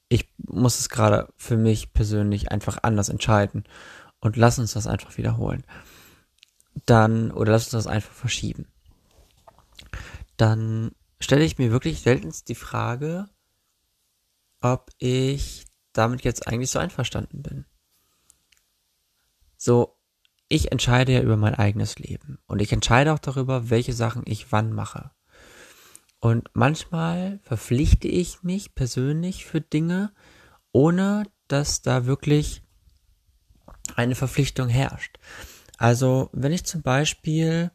ich 0.08 0.28
muss 0.38 0.80
es 0.80 0.88
gerade 0.88 1.32
für 1.36 1.56
mich 1.56 1.92
persönlich 1.92 2.50
einfach 2.50 2.78
anders 2.82 3.08
entscheiden 3.08 3.64
und 4.20 4.36
lass 4.36 4.58
uns 4.58 4.72
das 4.72 4.86
einfach 4.86 5.16
wiederholen. 5.16 5.64
Dann, 6.86 7.30
oder 7.30 7.52
lass 7.52 7.64
uns 7.64 7.84
das 7.84 7.86
einfach 7.86 8.12
verschieben. 8.12 8.66
Dann 10.36 10.92
stelle 11.20 11.44
ich 11.44 11.58
mir 11.58 11.70
wirklich 11.70 12.00
seltenst 12.00 12.48
die 12.48 12.54
Frage, 12.54 13.28
ob 14.60 14.90
ich 14.98 15.66
damit 15.92 16.22
jetzt 16.22 16.48
eigentlich 16.48 16.70
so 16.70 16.78
einverstanden 16.78 17.42
bin. 17.42 17.64
So, 19.56 19.98
ich 20.48 20.72
entscheide 20.72 21.12
ja 21.12 21.20
über 21.20 21.36
mein 21.36 21.54
eigenes 21.54 21.98
Leben 21.98 22.38
und 22.46 22.60
ich 22.60 22.72
entscheide 22.72 23.12
auch 23.12 23.18
darüber, 23.18 23.70
welche 23.70 23.92
Sachen 23.92 24.22
ich 24.26 24.52
wann 24.52 24.72
mache. 24.72 25.10
Und 26.20 26.50
manchmal 26.52 27.40
verpflichte 27.42 28.06
ich 28.06 28.42
mich 28.42 28.74
persönlich 28.74 29.44
für 29.44 29.60
Dinge, 29.60 30.12
ohne 30.70 31.24
dass 31.48 31.82
da 31.82 32.06
wirklich 32.06 32.62
eine 33.96 34.14
Verpflichtung 34.14 34.68
herrscht. 34.68 35.18
Also, 35.82 36.30
wenn 36.32 36.52
ich 36.52 36.64
zum 36.64 36.80
Beispiel 36.82 37.72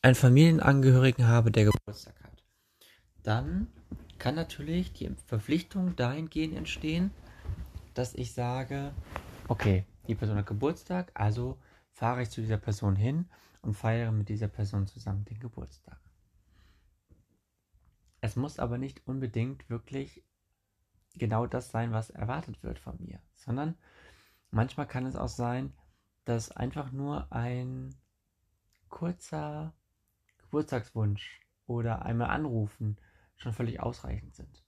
einen 0.00 0.14
Familienangehörigen 0.14 1.26
habe, 1.26 1.50
der 1.50 1.64
Geburtstag 1.64 2.14
hat, 2.22 2.44
dann 3.24 3.66
kann 4.18 4.36
natürlich 4.36 4.92
die 4.92 5.10
Verpflichtung 5.26 5.96
dahingehend 5.96 6.56
entstehen, 6.56 7.10
dass 7.94 8.14
ich 8.14 8.32
sage, 8.32 8.92
okay, 9.48 9.86
die 10.06 10.14
Person 10.14 10.36
hat 10.36 10.46
Geburtstag, 10.46 11.10
also 11.14 11.58
fahre 11.90 12.22
ich 12.22 12.30
zu 12.30 12.42
dieser 12.42 12.58
Person 12.58 12.94
hin 12.94 13.26
und 13.62 13.74
feiere 13.74 14.12
mit 14.12 14.28
dieser 14.28 14.46
Person 14.46 14.86
zusammen 14.86 15.24
den 15.24 15.40
Geburtstag. 15.40 15.98
Es 18.20 18.36
muss 18.36 18.60
aber 18.60 18.78
nicht 18.78 19.04
unbedingt 19.04 19.68
wirklich 19.68 20.22
genau 21.16 21.48
das 21.48 21.72
sein, 21.72 21.90
was 21.90 22.10
erwartet 22.10 22.62
wird 22.62 22.78
von 22.78 22.94
mir, 23.00 23.18
sondern 23.34 23.74
manchmal 24.52 24.86
kann 24.86 25.06
es 25.06 25.16
auch 25.16 25.26
sein, 25.26 25.72
dass 26.26 26.50
einfach 26.50 26.92
nur 26.92 27.32
ein 27.32 27.94
kurzer 28.90 29.72
Geburtstagswunsch 30.38 31.40
oder 31.66 32.02
einmal 32.04 32.30
anrufen 32.30 32.98
schon 33.36 33.52
völlig 33.52 33.80
ausreichend 33.80 34.34
sind. 34.34 34.64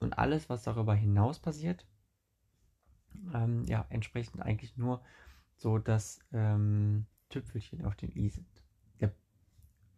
Und 0.00 0.18
alles, 0.18 0.48
was 0.48 0.62
darüber 0.62 0.94
hinaus 0.94 1.38
passiert, 1.38 1.86
ähm, 3.32 3.64
ja, 3.64 3.84
entsprechend 3.88 4.42
eigentlich 4.42 4.76
nur 4.76 5.02
so 5.56 5.78
das 5.78 6.20
ähm, 6.32 7.06
Tüpfelchen 7.30 7.84
auf 7.84 7.96
den 7.96 8.14
i 8.16 8.28
sind. 8.28 8.62
Der 9.00 9.12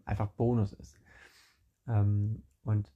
einfach 0.04 0.28
Bonus 0.28 0.72
ist. 0.72 0.98
Ähm, 1.86 2.42
und 2.62 2.92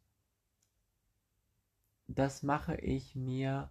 das 2.07 2.43
mache 2.43 2.77
ich 2.77 3.15
mir 3.15 3.71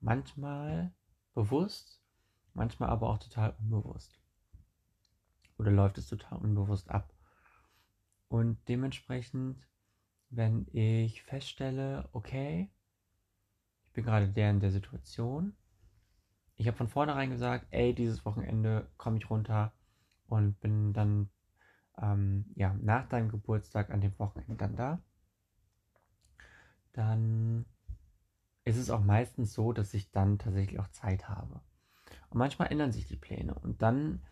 manchmal 0.00 0.94
bewusst, 1.34 2.01
manchmal 2.54 2.90
aber 2.90 3.08
auch 3.08 3.18
total 3.18 3.54
unbewusst. 3.60 4.18
Oder 5.58 5.70
läuft 5.70 5.98
es 5.98 6.08
total 6.08 6.38
unbewusst 6.38 6.90
ab. 6.90 7.12
Und 8.28 8.58
dementsprechend, 8.68 9.66
wenn 10.30 10.66
ich 10.72 11.22
feststelle, 11.22 12.08
okay, 12.12 12.70
ich 13.84 13.92
bin 13.92 14.04
gerade 14.04 14.28
der 14.28 14.50
in 14.50 14.60
der 14.60 14.70
Situation, 14.70 15.54
ich 16.56 16.66
habe 16.66 16.76
von 16.76 16.88
vornherein 16.88 17.30
gesagt, 17.30 17.66
ey, 17.70 17.94
dieses 17.94 18.24
Wochenende 18.24 18.88
komme 18.96 19.18
ich 19.18 19.28
runter 19.28 19.72
und 20.28 20.58
bin 20.60 20.92
dann 20.92 21.28
ähm, 22.00 22.46
ja, 22.54 22.74
nach 22.80 23.08
deinem 23.08 23.28
Geburtstag 23.30 23.90
an 23.90 24.00
dem 24.00 24.18
Wochenende 24.18 24.56
dann 24.56 24.76
da, 24.76 25.02
dann 26.92 27.66
ist 28.64 28.76
es 28.76 28.90
auch 28.90 29.02
meistens 29.02 29.52
so, 29.54 29.72
dass 29.72 29.92
ich 29.94 30.10
dann 30.10 30.38
tatsächlich 30.38 30.78
auch 30.78 30.88
Zeit 30.88 31.28
habe. 31.28 31.60
Und 32.32 32.38
manchmal 32.38 32.72
ändern 32.72 32.92
sich 32.92 33.06
die 33.06 33.16
Pläne 33.16 33.52
und 33.52 33.82
dann 33.82 34.22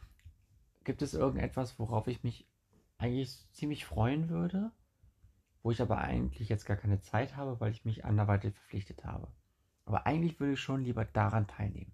gibt 0.85 1.02
es 1.02 1.12
irgendetwas, 1.12 1.78
worauf 1.78 2.07
ich 2.07 2.25
mich 2.25 2.49
eigentlich 2.97 3.47
ziemlich 3.52 3.85
freuen 3.85 4.30
würde, 4.30 4.73
wo 5.62 5.71
ich 5.71 5.83
aber 5.83 5.99
eigentlich 5.99 6.49
jetzt 6.49 6.64
gar 6.64 6.78
keine 6.78 7.02
Zeit 7.02 7.37
habe, 7.37 7.61
weil 7.61 7.73
ich 7.73 7.85
mich 7.85 8.07
anderweitig 8.07 8.54
verpflichtet 8.54 9.04
habe. 9.04 9.28
Aber 9.85 10.07
eigentlich 10.07 10.40
würde 10.40 10.54
ich 10.54 10.61
schon 10.61 10.83
lieber 10.83 11.04
daran 11.04 11.47
teilnehmen. 11.47 11.92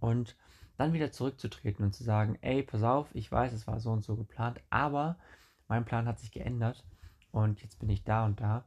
Und 0.00 0.36
dann 0.76 0.92
wieder 0.92 1.12
zurückzutreten 1.12 1.84
und 1.84 1.92
zu 1.92 2.02
sagen, 2.02 2.36
ey, 2.40 2.64
pass 2.64 2.82
auf, 2.82 3.14
ich 3.14 3.30
weiß, 3.30 3.52
es 3.52 3.68
war 3.68 3.78
so 3.78 3.92
und 3.92 4.02
so 4.02 4.16
geplant, 4.16 4.60
aber 4.70 5.20
mein 5.68 5.84
Plan 5.84 6.08
hat 6.08 6.18
sich 6.18 6.32
geändert 6.32 6.84
und 7.30 7.62
jetzt 7.62 7.78
bin 7.78 7.90
ich 7.90 8.02
da 8.02 8.26
und 8.26 8.40
da. 8.40 8.64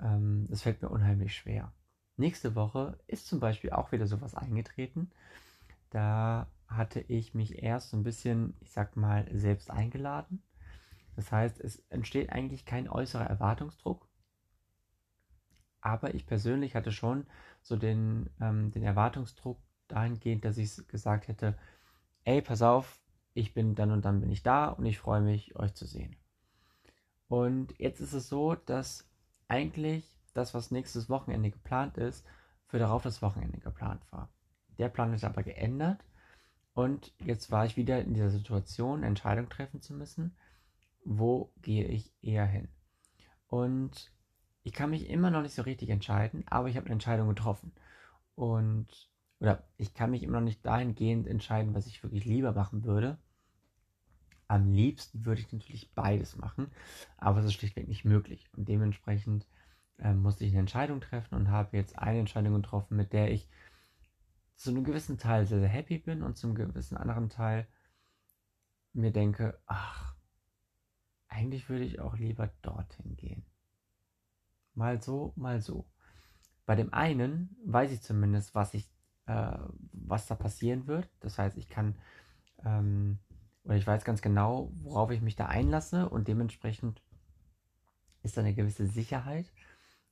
Ähm, 0.00 0.46
das 0.48 0.62
fällt 0.62 0.80
mir 0.80 0.88
unheimlich 0.88 1.36
schwer. 1.36 1.74
Nächste 2.18 2.56
Woche 2.56 2.98
ist 3.06 3.28
zum 3.28 3.38
Beispiel 3.38 3.70
auch 3.70 3.92
wieder 3.92 4.08
sowas 4.08 4.34
eingetreten. 4.34 5.10
Da 5.90 6.48
hatte 6.66 7.00
ich 7.00 7.32
mich 7.32 7.62
erst 7.62 7.90
so 7.90 7.96
ein 7.96 8.02
bisschen, 8.02 8.54
ich 8.60 8.72
sag 8.72 8.96
mal, 8.96 9.26
selbst 9.32 9.70
eingeladen. 9.70 10.42
Das 11.14 11.30
heißt, 11.30 11.60
es 11.60 11.78
entsteht 11.90 12.30
eigentlich 12.30 12.64
kein 12.64 12.88
äußerer 12.88 13.24
Erwartungsdruck. 13.24 14.08
Aber 15.80 16.12
ich 16.12 16.26
persönlich 16.26 16.74
hatte 16.74 16.90
schon 16.90 17.24
so 17.62 17.76
den, 17.76 18.28
ähm, 18.40 18.72
den 18.72 18.82
Erwartungsdruck, 18.82 19.58
dahingehend, 19.86 20.44
dass 20.44 20.58
ich 20.58 20.88
gesagt 20.88 21.28
hätte, 21.28 21.56
ey, 22.24 22.42
pass 22.42 22.62
auf, 22.62 23.00
ich 23.32 23.54
bin 23.54 23.76
dann 23.76 23.92
und 23.92 24.04
dann 24.04 24.20
bin 24.20 24.30
ich 24.32 24.42
da 24.42 24.70
und 24.70 24.84
ich 24.86 24.98
freue 24.98 25.20
mich, 25.20 25.54
euch 25.54 25.72
zu 25.74 25.86
sehen. 25.86 26.16
Und 27.28 27.78
jetzt 27.78 28.00
ist 28.00 28.12
es 28.12 28.28
so, 28.28 28.56
dass 28.56 29.08
eigentlich 29.46 30.17
das, 30.36 30.54
was 30.54 30.70
nächstes 30.70 31.08
Wochenende 31.08 31.50
geplant 31.50 31.96
ist, 31.96 32.24
für 32.66 32.78
darauf 32.78 33.02
das 33.02 33.22
Wochenende 33.22 33.58
geplant 33.58 34.02
war. 34.10 34.28
Der 34.78 34.88
Plan 34.88 35.12
ist 35.12 35.24
aber 35.24 35.42
geändert 35.42 36.04
Und 36.78 37.12
jetzt 37.18 37.50
war 37.50 37.66
ich 37.66 37.76
wieder 37.76 38.00
in 38.00 38.14
dieser 38.14 38.30
Situation, 38.30 39.02
Entscheidung 39.02 39.48
treffen 39.48 39.82
zu 39.82 39.94
müssen. 39.94 40.36
Wo 41.04 41.52
gehe 41.60 41.84
ich 41.86 42.12
eher 42.22 42.46
hin? 42.46 42.68
Und 43.48 44.12
ich 44.62 44.72
kann 44.72 44.90
mich 44.90 45.10
immer 45.10 45.32
noch 45.32 45.42
nicht 45.42 45.54
so 45.56 45.62
richtig 45.62 45.88
entscheiden, 45.88 46.44
aber 46.46 46.68
ich 46.68 46.76
habe 46.76 46.86
eine 46.86 46.92
Entscheidung 46.92 47.26
getroffen. 47.28 47.72
Und, 48.36 49.10
oder 49.40 49.64
ich 49.76 49.92
kann 49.92 50.12
mich 50.12 50.22
immer 50.22 50.34
noch 50.34 50.44
nicht 50.44 50.64
dahingehend 50.64 51.26
entscheiden, 51.26 51.74
was 51.74 51.88
ich 51.88 52.04
wirklich 52.04 52.24
lieber 52.24 52.52
machen 52.52 52.84
würde. 52.84 53.18
Am 54.46 54.70
liebsten 54.70 55.24
würde 55.24 55.40
ich 55.40 55.52
natürlich 55.52 55.92
beides 55.94 56.36
machen, 56.36 56.70
aber 57.16 57.40
es 57.40 57.46
ist 57.46 57.54
schlichtweg 57.54 57.88
nicht 57.88 58.04
möglich. 58.04 58.48
Und 58.56 58.68
dementsprechend 58.68 59.48
äh, 59.98 60.14
musste 60.14 60.44
ich 60.44 60.52
eine 60.52 60.60
Entscheidung 60.60 61.00
treffen 61.00 61.34
und 61.34 61.50
habe 61.50 61.76
jetzt 61.76 61.98
eine 61.98 62.20
Entscheidung 62.20 62.54
getroffen, 62.54 62.96
mit 62.96 63.12
der 63.12 63.30
ich 63.30 63.48
zu 64.56 64.70
einem 64.70 64.84
gewissen 64.84 65.18
Teil 65.18 65.46
sehr, 65.46 65.60
sehr 65.60 65.68
happy 65.68 65.98
bin 65.98 66.22
und 66.22 66.36
zum 66.36 66.54
gewissen 66.54 66.96
anderen 66.96 67.28
Teil 67.28 67.66
mir 68.92 69.12
denke, 69.12 69.58
ach, 69.66 70.14
eigentlich 71.28 71.68
würde 71.68 71.84
ich 71.84 72.00
auch 72.00 72.16
lieber 72.16 72.50
dorthin 72.62 73.16
gehen. 73.16 73.44
Mal 74.74 75.00
so, 75.00 75.32
mal 75.36 75.60
so. 75.60 75.86
Bei 76.66 76.74
dem 76.74 76.92
einen 76.92 77.56
weiß 77.64 77.92
ich 77.92 78.02
zumindest, 78.02 78.54
was 78.54 78.74
ich, 78.74 78.90
äh, 79.26 79.56
was 79.92 80.26
da 80.26 80.34
passieren 80.34 80.86
wird. 80.86 81.08
Das 81.20 81.38
heißt, 81.38 81.56
ich 81.56 81.68
kann, 81.68 81.96
ähm, 82.64 83.18
oder 83.64 83.76
ich 83.76 83.86
weiß 83.86 84.04
ganz 84.04 84.22
genau, 84.22 84.72
worauf 84.82 85.10
ich 85.10 85.20
mich 85.20 85.36
da 85.36 85.46
einlasse 85.46 86.08
und 86.08 86.28
dementsprechend 86.28 87.02
ist 88.22 88.36
da 88.36 88.40
eine 88.40 88.54
gewisse 88.54 88.86
Sicherheit 88.86 89.52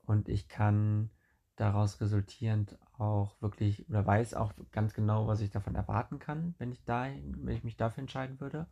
und 0.07 0.29
ich 0.29 0.49
kann 0.49 1.11
daraus 1.57 2.01
resultierend 2.01 2.79
auch 2.99 3.41
wirklich 3.41 3.89
oder 3.89 4.07
weiß 4.07 4.35
auch 4.35 4.53
ganz 4.73 4.95
genau, 4.95 5.27
was 5.27 5.41
ich 5.41 5.51
davon 5.51 5.75
erwarten 5.75 6.19
kann, 6.19 6.55
wenn 6.59 6.73
ich 6.73 6.85
da, 6.85 7.05
wenn 7.05 7.57
ich 7.57 7.65
mich 7.65 7.77
dafür 7.77 8.03
entscheiden 8.03 8.41
würde. 8.41 8.67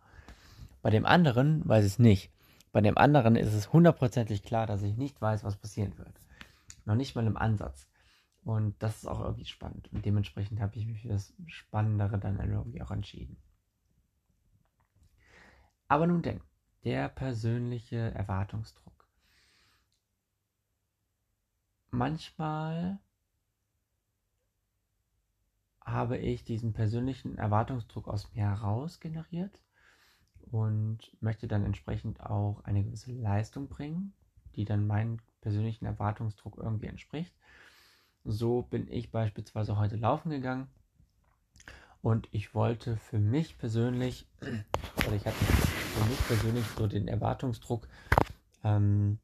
Bei 0.83 0.91
dem 0.91 1.07
anderen 1.07 1.67
weiß 1.67 1.85
ich 1.85 1.93
es 1.93 1.99
nicht. 1.99 2.33
Bei 2.73 2.81
dem 2.81 2.99
anderen 2.99 3.37
ist 3.37 3.55
es 3.55 3.73
hundertprozentig 3.73 4.43
klar, 4.43 4.67
dass 4.67 4.83
ich 4.83 4.97
nicht 4.97 5.21
weiß, 5.21 5.45
was 5.45 5.57
passieren 5.57 5.97
wird. 5.97 6.21
Noch 6.85 6.97
nicht 6.97 7.15
mal 7.15 7.27
im 7.27 7.37
Ansatz. 7.37 7.89
Und 8.43 8.75
das 8.83 8.99
ist 8.99 9.07
auch 9.07 9.21
irgendwie 9.21 9.47
spannend. 9.47 9.91
Und 9.93 10.05
dementsprechend 10.05 10.61
habe 10.61 10.77
ich 10.77 10.87
mich 10.87 11.01
für 11.01 11.09
das 11.09 11.35
Spannendere 11.47 12.19
dann 12.19 12.39
irgendwie 12.39 12.83
auch 12.83 12.91
entschieden. 12.91 13.39
Aber 15.89 16.07
nun 16.07 16.23
denn, 16.23 16.41
der 16.85 17.09
persönliche 17.09 17.97
Erwartungsdruck. 17.97 18.94
Manchmal 21.95 22.99
habe 25.81 26.19
ich 26.19 26.43
diesen 26.43 26.73
persönlichen 26.73 27.39
Erwartungsdruck 27.39 28.09
aus 28.09 28.35
mir 28.35 28.43
heraus 28.43 28.99
generiert 28.99 29.63
und 30.51 30.99
möchte 31.21 31.47
dann 31.47 31.65
entsprechend 31.65 32.21
auch 32.21 32.65
eine 32.65 32.83
gewisse 32.83 33.13
Leistung 33.13 33.69
bringen, 33.69 34.13
die 34.57 34.65
dann 34.65 34.89
meinem 34.89 35.19
persönlichen 35.41 35.87
Erwartungsdruck 35.87 36.59
irgendwie 36.59 36.89
entspricht. 36.89 37.33
So 38.25 38.63
bin 38.63 38.91
ich 38.91 39.13
beispielsweise 39.13 39.77
heute 39.77 39.95
laufen 39.95 40.31
gegangen 40.31 40.67
und 42.03 42.27
ich 42.33 42.57
wollte 42.57 42.97
für 42.97 43.21
mich 43.21 43.57
persönlich, 43.57 44.27
oder 44.41 45.15
ich 45.15 45.25
hatte 45.25 45.37
für 45.37 46.05
mich 46.07 46.27
persönlich 46.27 46.67
so 46.77 46.89
den 46.89 47.07
Erwartungsdruck, 47.07 47.87
ähm, 48.65 49.21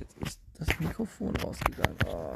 jetzt 0.00 0.16
ist 0.18 0.40
das 0.58 0.80
Mikrofon 0.80 1.36
rausgegangen. 1.36 1.96
Oh. 2.06 2.34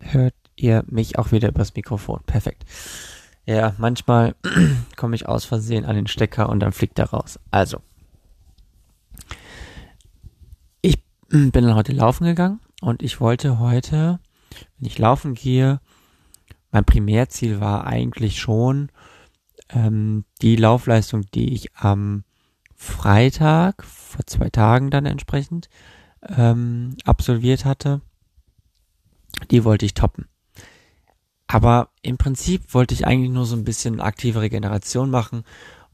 Hört 0.00 0.34
ihr 0.56 0.84
mich 0.86 1.18
auch 1.18 1.32
wieder 1.32 1.48
übers 1.48 1.74
Mikrofon? 1.74 2.22
Perfekt. 2.24 2.64
Ja, 3.44 3.74
manchmal 3.78 4.34
komme 4.96 5.14
ich 5.14 5.26
aus 5.26 5.44
Versehen 5.44 5.84
an 5.84 5.96
den 5.96 6.06
Stecker 6.06 6.48
und 6.48 6.60
dann 6.60 6.72
fliegt 6.72 6.98
er 6.98 7.10
raus. 7.10 7.38
Also, 7.50 7.80
ich 10.80 10.98
bin 11.28 11.74
heute 11.74 11.92
laufen 11.92 12.24
gegangen 12.24 12.60
und 12.80 13.02
ich 13.02 13.20
wollte 13.20 13.58
heute, 13.58 14.20
wenn 14.78 14.86
ich 14.86 14.98
laufen 14.98 15.34
gehe, 15.34 15.80
mein 16.70 16.84
Primärziel 16.84 17.60
war 17.60 17.86
eigentlich 17.86 18.38
schon 18.38 18.90
ähm, 19.70 20.24
die 20.42 20.56
Laufleistung, 20.56 21.22
die 21.34 21.52
ich 21.52 21.74
am 21.76 22.24
Freitag, 22.74 23.84
vor 23.84 24.24
zwei 24.26 24.50
Tagen 24.50 24.90
dann 24.90 25.06
entsprechend, 25.06 25.68
ähm, 26.36 26.96
absolviert 27.04 27.64
hatte, 27.64 28.00
die 29.50 29.64
wollte 29.64 29.86
ich 29.86 29.94
toppen. 29.94 30.26
Aber 31.46 31.90
im 32.02 32.18
Prinzip 32.18 32.74
wollte 32.74 32.94
ich 32.94 33.06
eigentlich 33.06 33.30
nur 33.30 33.46
so 33.46 33.56
ein 33.56 33.64
bisschen 33.64 34.00
aktive 34.00 34.42
Regeneration 34.42 35.10
machen, 35.10 35.44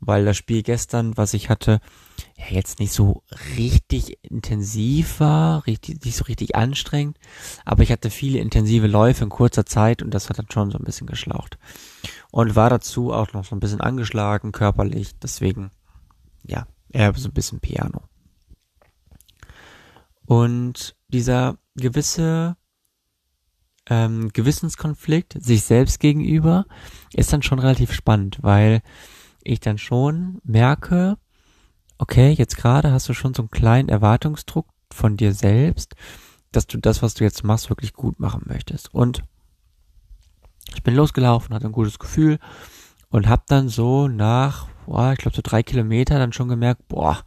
weil 0.01 0.25
das 0.25 0.37
Spiel 0.37 0.63
gestern, 0.63 1.17
was 1.17 1.33
ich 1.33 1.49
hatte, 1.49 1.81
ja 2.37 2.47
jetzt 2.51 2.81
nicht 2.81 2.93
so 2.93 3.23
richtig 3.57 4.19
intensiv 4.23 5.21
war, 5.21 5.67
richtig, 5.67 6.05
nicht 6.05 6.17
so 6.17 6.25
richtig 6.25 6.55
anstrengend, 6.57 7.19
aber 7.65 7.83
ich 7.83 7.93
hatte 7.93 8.11
viele 8.11 8.39
intensive 8.39 8.87
Läufe 8.87 9.25
in 9.25 9.31
kurzer 9.31 9.67
Zeit 9.67 10.03
und 10.03 10.13
das 10.13 10.29
hat 10.29 10.39
dann 10.39 10.51
schon 10.51 10.71
so 10.71 10.79
ein 10.79 10.85
bisschen 10.85 11.07
geschlaucht. 11.07 11.59
Und 12.31 12.57
war 12.57 12.71
dazu 12.71 13.13
auch 13.13 13.33
noch 13.33 13.45
so 13.45 13.55
ein 13.55 13.61
bisschen 13.61 13.81
angeschlagen, 13.81 14.53
körperlich, 14.53 15.19
deswegen, 15.19 15.71
ja, 16.43 16.67
eher 16.91 17.15
so 17.15 17.29
ein 17.29 17.35
bisschen 17.35 17.61
Piano. 17.61 18.03
Und 20.27 20.97
dieser 21.09 21.59
gewisse 21.77 22.57
ähm, 23.89 24.31
Gewissenskonflikt 24.33 25.37
sich 25.43 25.65
selbst 25.65 26.01
gegenüber 26.01 26.67
ist 27.13 27.33
dann 27.33 27.43
schon 27.43 27.59
relativ 27.59 27.93
spannend, 27.93 28.39
weil 28.41 28.83
ich 29.43 29.61
dann 29.61 29.79
schon 29.79 30.41
merke, 30.43 31.19
okay, 31.99 32.31
jetzt 32.31 32.57
gerade 32.57 32.93
hast 32.93 33.09
du 33.09 33.15
schon 33.15 33.35
so 33.35 33.43
einen 33.43 33.51
kleinen 33.51 33.89
Erwartungsdruck 33.89 34.67
von 34.93 35.17
dir 35.17 35.33
selbst, 35.33 35.95
dass 36.53 36.67
du 36.67 36.79
das, 36.79 37.03
was 37.03 37.15
du 37.15 37.25
jetzt 37.25 37.45
machst, 37.45 37.71
wirklich 37.71 37.93
gut 37.93 38.21
machen 38.21 38.43
möchtest. 38.47 38.93
Und 38.95 39.23
ich 40.75 40.83
bin 40.83 40.95
losgelaufen, 40.95 41.55
hatte 41.55 41.67
ein 41.67 41.73
gutes 41.73 41.99
Gefühl 41.99 42.39
und 43.11 43.29
habe 43.29 43.43
dann 43.47 43.69
so 43.69 44.09
nach, 44.09 44.69
boah, 44.87 45.13
ich 45.13 45.19
glaube 45.19 45.37
so 45.37 45.43
drei 45.43 45.63
Kilometer 45.63 46.19
dann 46.19 46.33
schon 46.33 46.49
gemerkt, 46.49 46.87
boah, 46.89 47.23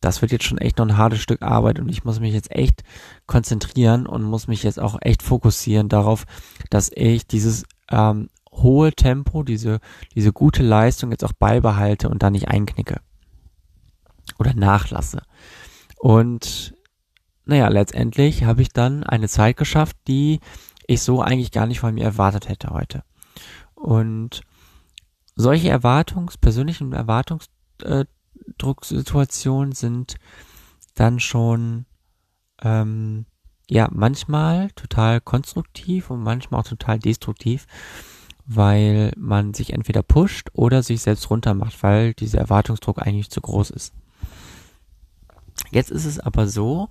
das 0.00 0.22
wird 0.22 0.32
jetzt 0.32 0.44
schon 0.44 0.58
echt 0.58 0.78
noch 0.78 0.86
ein 0.86 0.96
hartes 0.96 1.20
Stück 1.20 1.42
Arbeit 1.42 1.78
und 1.78 1.88
ich 1.90 2.04
muss 2.04 2.20
mich 2.20 2.32
jetzt 2.32 2.50
echt 2.50 2.84
konzentrieren 3.26 4.06
und 4.06 4.22
muss 4.22 4.48
mich 4.48 4.62
jetzt 4.62 4.80
auch 4.80 4.96
echt 5.02 5.22
fokussieren 5.22 5.90
darauf, 5.90 6.24
dass 6.70 6.90
ich 6.94 7.26
dieses 7.26 7.64
ähm, 7.90 8.30
hohe 8.50 8.92
Tempo, 8.92 9.42
diese, 9.42 9.80
diese 10.14 10.32
gute 10.32 10.62
Leistung 10.62 11.10
jetzt 11.10 11.24
auch 11.24 11.34
beibehalte 11.34 12.08
und 12.08 12.22
da 12.22 12.30
nicht 12.30 12.48
einknicke 12.48 13.00
oder 14.40 14.54
nachlasse. 14.54 15.22
Und 15.98 16.74
naja, 17.44 17.68
letztendlich 17.68 18.44
habe 18.44 18.62
ich 18.62 18.70
dann 18.70 19.04
eine 19.04 19.28
Zeit 19.28 19.56
geschafft, 19.56 19.96
die 20.08 20.40
ich 20.86 21.02
so 21.02 21.20
eigentlich 21.20 21.52
gar 21.52 21.66
nicht 21.66 21.80
von 21.80 21.94
mir 21.94 22.04
erwartet 22.04 22.48
hätte 22.48 22.70
heute. 22.70 23.04
Und 23.74 24.40
solche 25.36 25.68
Erwartungs, 25.68 26.38
persönlichen 26.38 26.92
Erwartungs, 26.92 27.46
äh, 27.82 28.04
sind 29.72 30.16
dann 30.94 31.20
schon 31.20 31.86
ähm, 32.62 33.26
ja 33.68 33.88
manchmal 33.92 34.70
total 34.70 35.20
konstruktiv 35.20 36.10
und 36.10 36.22
manchmal 36.22 36.60
auch 36.60 36.68
total 36.68 36.98
destruktiv, 36.98 37.66
weil 38.46 39.12
man 39.16 39.54
sich 39.54 39.72
entweder 39.72 40.02
pusht 40.02 40.48
oder 40.54 40.82
sich 40.82 41.02
selbst 41.02 41.30
runtermacht, 41.30 41.82
weil 41.82 42.14
dieser 42.14 42.38
Erwartungsdruck 42.38 43.00
eigentlich 43.00 43.30
zu 43.30 43.40
groß 43.40 43.70
ist. 43.70 43.94
Jetzt 45.70 45.90
ist 45.90 46.04
es 46.04 46.18
aber 46.18 46.46
so, 46.46 46.88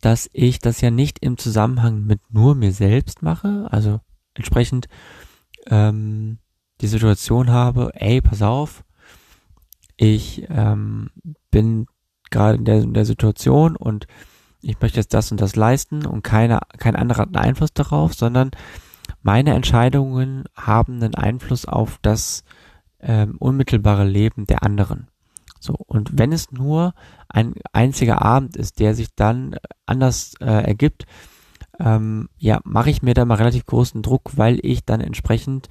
dass 0.00 0.28
ich 0.32 0.58
das 0.58 0.80
ja 0.80 0.90
nicht 0.90 1.18
im 1.20 1.38
Zusammenhang 1.38 2.04
mit 2.04 2.20
nur 2.30 2.54
mir 2.54 2.72
selbst 2.72 3.22
mache, 3.22 3.66
also 3.70 4.00
entsprechend 4.34 4.88
ähm, 5.66 6.38
die 6.80 6.86
Situation 6.86 7.50
habe, 7.50 7.90
ey, 7.94 8.20
pass 8.20 8.42
auf, 8.42 8.84
ich 9.96 10.46
ähm, 10.50 11.10
bin 11.50 11.86
gerade 12.30 12.58
in 12.58 12.64
der, 12.64 12.82
in 12.82 12.94
der 12.94 13.06
Situation 13.06 13.76
und 13.76 14.06
ich 14.60 14.80
möchte 14.80 14.98
jetzt 14.98 15.14
das 15.14 15.30
und 15.30 15.40
das 15.40 15.56
leisten 15.56 16.04
und 16.04 16.22
keine, 16.22 16.60
kein 16.78 16.96
anderer 16.96 17.22
hat 17.22 17.28
einen 17.28 17.44
Einfluss 17.44 17.72
darauf, 17.72 18.14
sondern 18.14 18.50
meine 19.22 19.54
Entscheidungen 19.54 20.44
haben 20.54 20.94
einen 20.94 21.14
Einfluss 21.14 21.64
auf 21.64 21.98
das 22.02 22.44
ähm, 23.00 23.36
unmittelbare 23.38 24.04
Leben 24.04 24.46
der 24.46 24.62
anderen. 24.62 25.08
So, 25.66 25.74
und 25.86 26.16
wenn 26.16 26.32
es 26.32 26.52
nur 26.52 26.94
ein 27.28 27.54
einziger 27.72 28.22
Abend 28.22 28.56
ist, 28.56 28.78
der 28.78 28.94
sich 28.94 29.08
dann 29.16 29.56
anders 29.84 30.34
äh, 30.40 30.46
ergibt, 30.46 31.06
ähm, 31.80 32.28
ja, 32.38 32.60
mache 32.64 32.90
ich 32.90 33.02
mir 33.02 33.14
da 33.14 33.24
mal 33.24 33.34
relativ 33.34 33.66
großen 33.66 34.02
Druck, 34.02 34.36
weil 34.36 34.60
ich 34.62 34.84
dann 34.84 35.00
entsprechend 35.00 35.68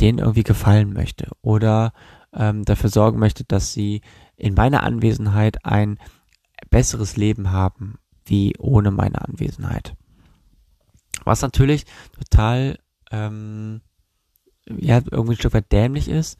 denen 0.00 0.18
irgendwie 0.18 0.42
gefallen 0.42 0.92
möchte. 0.92 1.30
Oder 1.40 1.92
ähm, 2.34 2.64
dafür 2.64 2.90
sorgen 2.90 3.18
möchte, 3.18 3.44
dass 3.44 3.72
sie 3.72 4.02
in 4.36 4.54
meiner 4.54 4.82
Anwesenheit 4.82 5.64
ein 5.64 5.98
besseres 6.70 7.16
Leben 7.16 7.52
haben, 7.52 7.98
wie 8.24 8.54
ohne 8.58 8.90
meine 8.90 9.22
Anwesenheit. 9.22 9.94
Was 11.24 11.42
natürlich 11.42 11.86
total, 12.18 12.78
ähm, 13.12 13.82
ja, 14.68 15.00
irgendwie 15.10 15.34
ein 15.34 15.38
Stück 15.38 15.54
weit 15.54 15.70
dämlich 15.72 16.08
ist, 16.08 16.38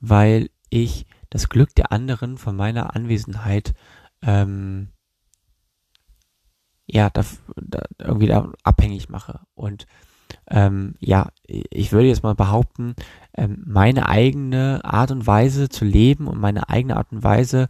weil 0.00 0.48
ich 0.70 1.06
das 1.30 1.48
Glück 1.48 1.74
der 1.74 1.92
anderen 1.92 2.38
von 2.38 2.56
meiner 2.56 2.94
Anwesenheit 2.96 3.74
ähm, 4.22 4.88
ja, 6.88 7.10
da, 7.10 7.22
da 7.56 7.82
irgendwie 7.98 8.26
da 8.26 8.50
abhängig 8.64 9.08
mache. 9.08 9.40
Und 9.54 9.86
ähm, 10.48 10.94
ja, 11.00 11.28
ich 11.46 11.92
würde 11.92 12.08
jetzt 12.08 12.22
mal 12.22 12.34
behaupten, 12.34 12.94
ähm, 13.36 13.62
meine 13.66 14.08
eigene 14.08 14.80
Art 14.84 15.10
und 15.10 15.26
Weise 15.26 15.68
zu 15.68 15.84
leben 15.84 16.26
und 16.26 16.40
meine 16.40 16.68
eigene 16.68 16.96
Art 16.96 17.12
und 17.12 17.22
Weise 17.22 17.68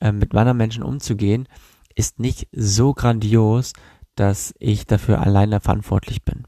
ähm, 0.00 0.18
mit 0.18 0.34
anderen 0.34 0.58
Menschen 0.58 0.82
umzugehen, 0.82 1.48
ist 1.94 2.18
nicht 2.18 2.48
so 2.52 2.92
grandios, 2.92 3.72
dass 4.16 4.54
ich 4.58 4.86
dafür 4.86 5.20
alleine 5.20 5.60
verantwortlich 5.60 6.24
bin. 6.24 6.46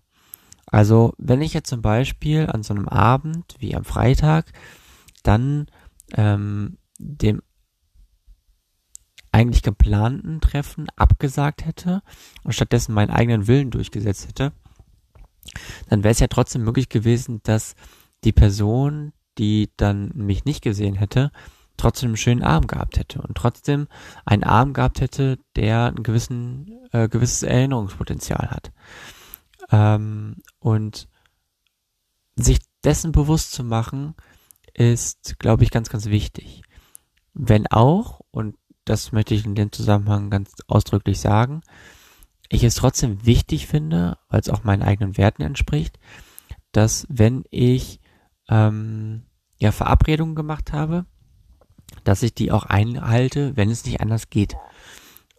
Also, 0.66 1.14
wenn 1.18 1.40
ich 1.40 1.54
jetzt 1.54 1.70
zum 1.70 1.80
Beispiel 1.80 2.46
an 2.46 2.62
so 2.62 2.74
einem 2.74 2.88
Abend 2.88 3.54
wie 3.58 3.74
am 3.74 3.84
Freitag 3.84 4.52
dann 5.22 5.66
ähm, 6.14 6.78
dem 6.98 7.42
eigentlich 9.30 9.62
geplanten 9.62 10.40
Treffen 10.40 10.88
abgesagt 10.96 11.64
hätte 11.64 12.02
und 12.44 12.54
stattdessen 12.54 12.94
meinen 12.94 13.10
eigenen 13.10 13.46
Willen 13.46 13.70
durchgesetzt 13.70 14.26
hätte, 14.26 14.52
dann 15.88 16.02
wäre 16.02 16.12
es 16.12 16.20
ja 16.20 16.26
trotzdem 16.26 16.64
möglich 16.64 16.88
gewesen, 16.88 17.40
dass 17.42 17.74
die 18.24 18.32
Person, 18.32 19.12
die 19.38 19.70
dann 19.76 20.10
mich 20.14 20.44
nicht 20.44 20.62
gesehen 20.62 20.94
hätte, 20.94 21.30
trotzdem 21.76 22.08
einen 22.08 22.16
schönen 22.16 22.42
Abend 22.42 22.68
gehabt 22.68 22.98
hätte 22.98 23.22
und 23.22 23.36
trotzdem 23.36 23.86
einen 24.24 24.44
Abend 24.44 24.74
gehabt 24.74 25.00
hätte, 25.00 25.38
der 25.56 25.86
ein 25.96 26.02
gewissen, 26.02 26.88
äh, 26.92 27.08
gewisses 27.08 27.44
Erinnerungspotenzial 27.44 28.50
hat. 28.50 28.72
Ähm, 29.70 30.36
und 30.58 31.08
sich 32.34 32.58
dessen 32.84 33.12
bewusst 33.12 33.52
zu 33.52 33.64
machen, 33.64 34.14
ist, 34.78 35.38
glaube 35.38 35.64
ich, 35.64 35.70
ganz, 35.70 35.88
ganz 35.88 36.06
wichtig. 36.06 36.62
Wenn 37.34 37.66
auch, 37.66 38.20
und 38.30 38.56
das 38.84 39.12
möchte 39.12 39.34
ich 39.34 39.44
in 39.44 39.54
dem 39.54 39.72
Zusammenhang 39.72 40.30
ganz 40.30 40.52
ausdrücklich 40.66 41.20
sagen, 41.20 41.62
ich 42.48 42.64
es 42.64 42.76
trotzdem 42.76 43.26
wichtig 43.26 43.66
finde, 43.66 44.18
weil 44.28 44.40
es 44.40 44.48
auch 44.48 44.64
meinen 44.64 44.82
eigenen 44.82 45.18
Werten 45.18 45.42
entspricht, 45.42 45.98
dass 46.72 47.06
wenn 47.10 47.44
ich 47.50 48.00
ähm, 48.48 49.24
ja 49.58 49.72
Verabredungen 49.72 50.34
gemacht 50.34 50.72
habe, 50.72 51.04
dass 52.04 52.22
ich 52.22 52.34
die 52.34 52.52
auch 52.52 52.64
einhalte, 52.64 53.56
wenn 53.56 53.70
es 53.70 53.84
nicht 53.84 54.00
anders 54.00 54.30
geht. 54.30 54.56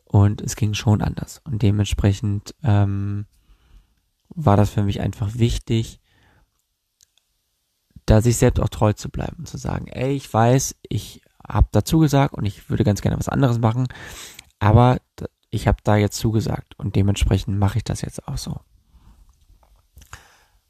Und 0.04 0.42
es 0.42 0.56
ging 0.56 0.74
schon 0.74 1.02
anders. 1.02 1.40
Und 1.46 1.62
dementsprechend 1.62 2.56
ähm, 2.64 3.28
war 4.30 4.58
das 4.58 4.72
für 4.72 4.84
mich 4.84 5.02
einfach 5.02 5.36
wichtig, 5.36 6.02
da 8.10 8.22
sich 8.22 8.38
selbst 8.38 8.60
auch 8.60 8.70
treu 8.70 8.94
zu 8.94 9.10
bleiben 9.10 9.46
zu 9.46 9.58
sagen, 9.58 9.88
ey, 9.88 10.14
ich 10.14 10.32
weiß, 10.32 10.76
ich 10.88 11.22
habe 11.48 11.68
dazu 11.72 12.00
gesagt 12.00 12.34
und 12.34 12.46
ich 12.46 12.70
würde 12.70 12.84
ganz 12.84 13.02
gerne 13.02 13.18
was 13.18 13.30
anderes 13.30 13.60
machen, 13.60 13.88
aber 14.60 14.98
ich 15.50 15.68
habe 15.68 15.80
da 15.84 15.96
jetzt 15.96 16.18
zugesagt 16.18 16.78
und 16.78 16.96
dementsprechend 16.96 17.58
mache 17.58 17.80
ich 17.80 17.84
das 17.84 18.02
jetzt 18.02 18.28
auch 18.28 18.38
so. 18.38 18.60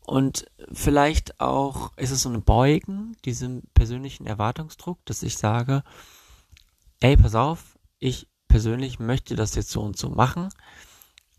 Und 0.05 0.47
vielleicht 0.71 1.39
auch 1.39 1.95
ist 1.95 2.11
es 2.11 2.23
so 2.23 2.29
eine 2.29 2.39
Beugen 2.39 3.15
diesem 3.25 3.63
persönlichen 3.73 4.25
Erwartungsdruck, 4.25 5.05
dass 5.05 5.21
ich 5.21 5.37
sage, 5.37 5.83
ey, 6.99 7.15
pass 7.15 7.35
auf, 7.35 7.77
ich 7.99 8.27
persönlich 8.47 8.99
möchte 8.99 9.35
das 9.35 9.53
jetzt 9.55 9.69
so 9.69 9.81
und 9.81 9.97
so 9.97 10.09
machen, 10.09 10.49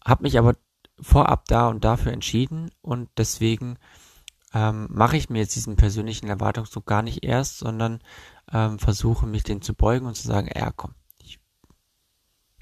habe 0.07 0.23
mich 0.23 0.39
aber 0.39 0.55
vorab 1.01 1.47
da 1.47 1.69
und 1.69 1.85
dafür 1.85 2.13
entschieden 2.13 2.71
und 2.81 3.09
deswegen 3.17 3.77
ähm, 4.53 4.89
mache 4.91 5.17
ich 5.17 5.31
mir 5.31 5.41
jetzt 5.41 5.55
diesen 5.57 5.77
persönlichen 5.77 6.29
Erwartungsdruck 6.29 6.87
gar 6.87 7.03
nicht 7.03 7.25
erst, 7.25 7.59
sondern 7.59 8.01
ähm, 8.53 8.79
versuche 8.79 9.27
mich 9.27 9.45
den 9.45 9.63
zu 9.63 9.75
beugen 9.75 10.07
und 10.07 10.17
zu 10.17 10.27
sagen, 10.27 10.49
ja 10.55 10.73
komm, 10.75 10.95
ich 11.19 11.39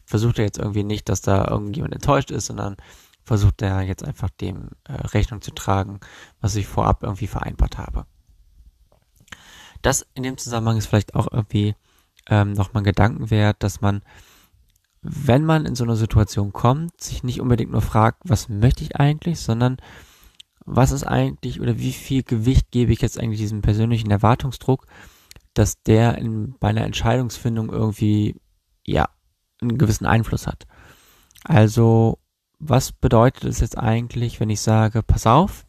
versuche 0.04 0.42
jetzt 0.42 0.58
irgendwie 0.58 0.84
nicht, 0.84 1.08
dass 1.08 1.20
da 1.20 1.48
irgendjemand 1.48 1.94
enttäuscht 1.94 2.30
ist, 2.30 2.46
sondern 2.46 2.76
versucht 3.24 3.62
er 3.62 3.82
jetzt 3.82 4.04
einfach 4.04 4.30
dem 4.30 4.70
äh, 4.84 4.92
Rechnung 4.92 5.40
zu 5.40 5.50
tragen, 5.50 6.00
was 6.40 6.56
ich 6.56 6.66
vorab 6.66 7.02
irgendwie 7.02 7.26
vereinbart 7.26 7.78
habe. 7.78 8.06
Das 9.82 10.06
in 10.14 10.22
dem 10.22 10.38
Zusammenhang 10.38 10.78
ist 10.78 10.86
vielleicht 10.86 11.14
auch 11.14 11.28
irgendwie 11.30 11.74
ähm, 12.28 12.52
nochmal 12.52 12.82
ein 12.82 12.84
Gedanken 12.84 13.30
wert, 13.30 13.62
dass 13.62 13.80
man, 13.80 14.02
wenn 15.02 15.44
man 15.44 15.66
in 15.66 15.74
so 15.74 15.84
eine 15.84 15.96
Situation 15.96 16.52
kommt, 16.52 17.00
sich 17.00 17.22
nicht 17.22 17.40
unbedingt 17.40 17.70
nur 17.70 17.82
fragt, 17.82 18.22
was 18.24 18.48
möchte 18.48 18.82
ich 18.82 18.96
eigentlich, 18.96 19.40
sondern 19.40 19.76
was 20.70 20.92
ist 20.92 21.04
eigentlich 21.04 21.60
oder 21.60 21.78
wie 21.78 21.92
viel 21.92 22.22
Gewicht 22.22 22.70
gebe 22.70 22.92
ich 22.92 23.00
jetzt 23.00 23.18
eigentlich 23.18 23.40
diesem 23.40 23.62
persönlichen 23.62 24.10
Erwartungsdruck, 24.10 24.86
dass 25.54 25.82
der 25.82 26.18
in, 26.18 26.54
bei 26.60 26.68
einer 26.68 26.84
Entscheidungsfindung 26.84 27.70
irgendwie, 27.70 28.36
ja, 28.84 29.08
einen 29.60 29.78
gewissen 29.78 30.06
Einfluss 30.06 30.46
hat. 30.46 30.66
Also, 31.42 32.18
was 32.58 32.92
bedeutet 32.92 33.44
es 33.44 33.60
jetzt 33.60 33.78
eigentlich, 33.78 34.40
wenn 34.40 34.50
ich 34.50 34.60
sage, 34.60 35.02
pass 35.02 35.26
auf, 35.26 35.64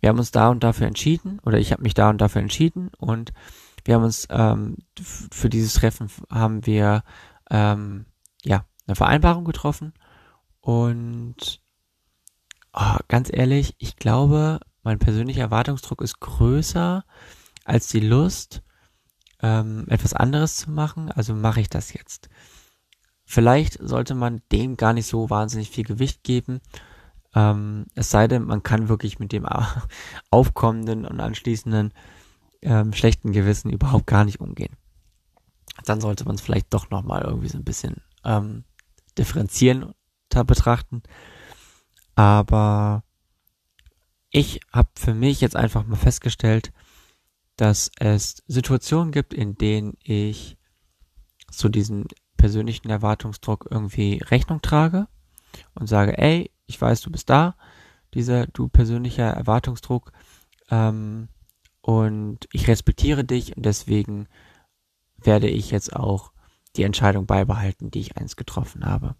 wir 0.00 0.08
haben 0.08 0.18
uns 0.18 0.30
da 0.30 0.48
und 0.48 0.62
dafür 0.62 0.86
entschieden, 0.86 1.40
oder 1.44 1.58
ich 1.58 1.72
habe 1.72 1.82
mich 1.82 1.94
da 1.94 2.10
und 2.10 2.20
dafür 2.20 2.40
entschieden 2.42 2.90
und 2.98 3.32
wir 3.84 3.96
haben 3.96 4.04
uns 4.04 4.28
ähm, 4.30 4.76
für 4.96 5.48
dieses 5.48 5.74
Treffen 5.74 6.08
haben 6.30 6.66
wir 6.66 7.02
ähm, 7.50 8.06
ja 8.44 8.64
eine 8.86 8.94
Vereinbarung 8.94 9.44
getroffen 9.44 9.92
und 10.60 11.61
oh, 12.72 12.96
ganz 13.08 13.30
ehrlich, 13.32 13.74
ich 13.78 13.96
glaube, 13.96 14.60
mein 14.82 14.98
persönlicher 14.98 15.42
Erwartungsdruck 15.42 16.02
ist 16.02 16.20
größer 16.20 17.04
als 17.64 17.88
die 17.88 18.00
Lust, 18.00 18.62
ähm, 19.40 19.86
etwas 19.88 20.14
anderes 20.14 20.56
zu 20.56 20.70
machen. 20.70 21.10
Also 21.10 21.34
mache 21.34 21.60
ich 21.60 21.68
das 21.68 21.92
jetzt. 21.92 22.28
Vielleicht 23.24 23.78
sollte 23.80 24.14
man 24.14 24.42
dem 24.50 24.76
gar 24.76 24.92
nicht 24.92 25.06
so 25.06 25.30
wahnsinnig 25.30 25.70
viel 25.70 25.84
Gewicht 25.84 26.22
geben. 26.22 26.60
Ähm, 27.34 27.86
es 27.94 28.10
sei 28.10 28.28
denn, 28.28 28.44
man 28.44 28.62
kann 28.62 28.88
wirklich 28.88 29.18
mit 29.18 29.32
dem 29.32 29.46
aufkommenden 30.30 31.06
und 31.06 31.20
anschließenden 31.20 31.92
ähm, 32.62 32.92
schlechten 32.92 33.32
Gewissen 33.32 33.70
überhaupt 33.70 34.06
gar 34.06 34.24
nicht 34.24 34.40
umgehen. 34.40 34.76
Dann 35.84 36.00
sollte 36.00 36.24
man 36.24 36.34
es 36.34 36.40
vielleicht 36.40 36.72
doch 36.74 36.90
nochmal 36.90 37.22
irgendwie 37.22 37.48
so 37.48 37.58
ein 37.58 37.64
bisschen 37.64 38.02
ähm, 38.24 38.64
differenzierender 39.16 39.94
betrachten. 40.44 41.02
Aber 42.14 43.04
ich 44.30 44.60
habe 44.72 44.90
für 44.96 45.14
mich 45.14 45.40
jetzt 45.40 45.56
einfach 45.56 45.86
mal 45.86 45.96
festgestellt, 45.96 46.72
dass 47.56 47.90
es 47.98 48.42
Situationen 48.46 49.12
gibt, 49.12 49.34
in 49.34 49.56
denen 49.56 49.96
ich 50.02 50.56
zu 51.50 51.68
diesem 51.68 52.06
persönlichen 52.36 52.90
Erwartungsdruck 52.90 53.68
irgendwie 53.70 54.22
Rechnung 54.24 54.62
trage 54.62 55.06
und 55.74 55.86
sage, 55.86 56.16
ey, 56.18 56.50
ich 56.66 56.80
weiß, 56.80 57.02
du 57.02 57.10
bist 57.10 57.28
da, 57.30 57.56
dieser 58.14 58.46
du 58.46 58.68
persönlicher 58.68 59.24
Erwartungsdruck 59.24 60.12
ähm, 60.70 61.28
und 61.82 62.48
ich 62.52 62.68
respektiere 62.68 63.24
dich 63.24 63.56
und 63.56 63.64
deswegen 63.64 64.28
werde 65.18 65.48
ich 65.48 65.70
jetzt 65.70 65.94
auch 65.94 66.32
die 66.76 66.84
Entscheidung 66.84 67.26
beibehalten, 67.26 67.90
die 67.90 68.00
ich 68.00 68.16
einst 68.16 68.36
getroffen 68.36 68.86
habe 68.86 69.14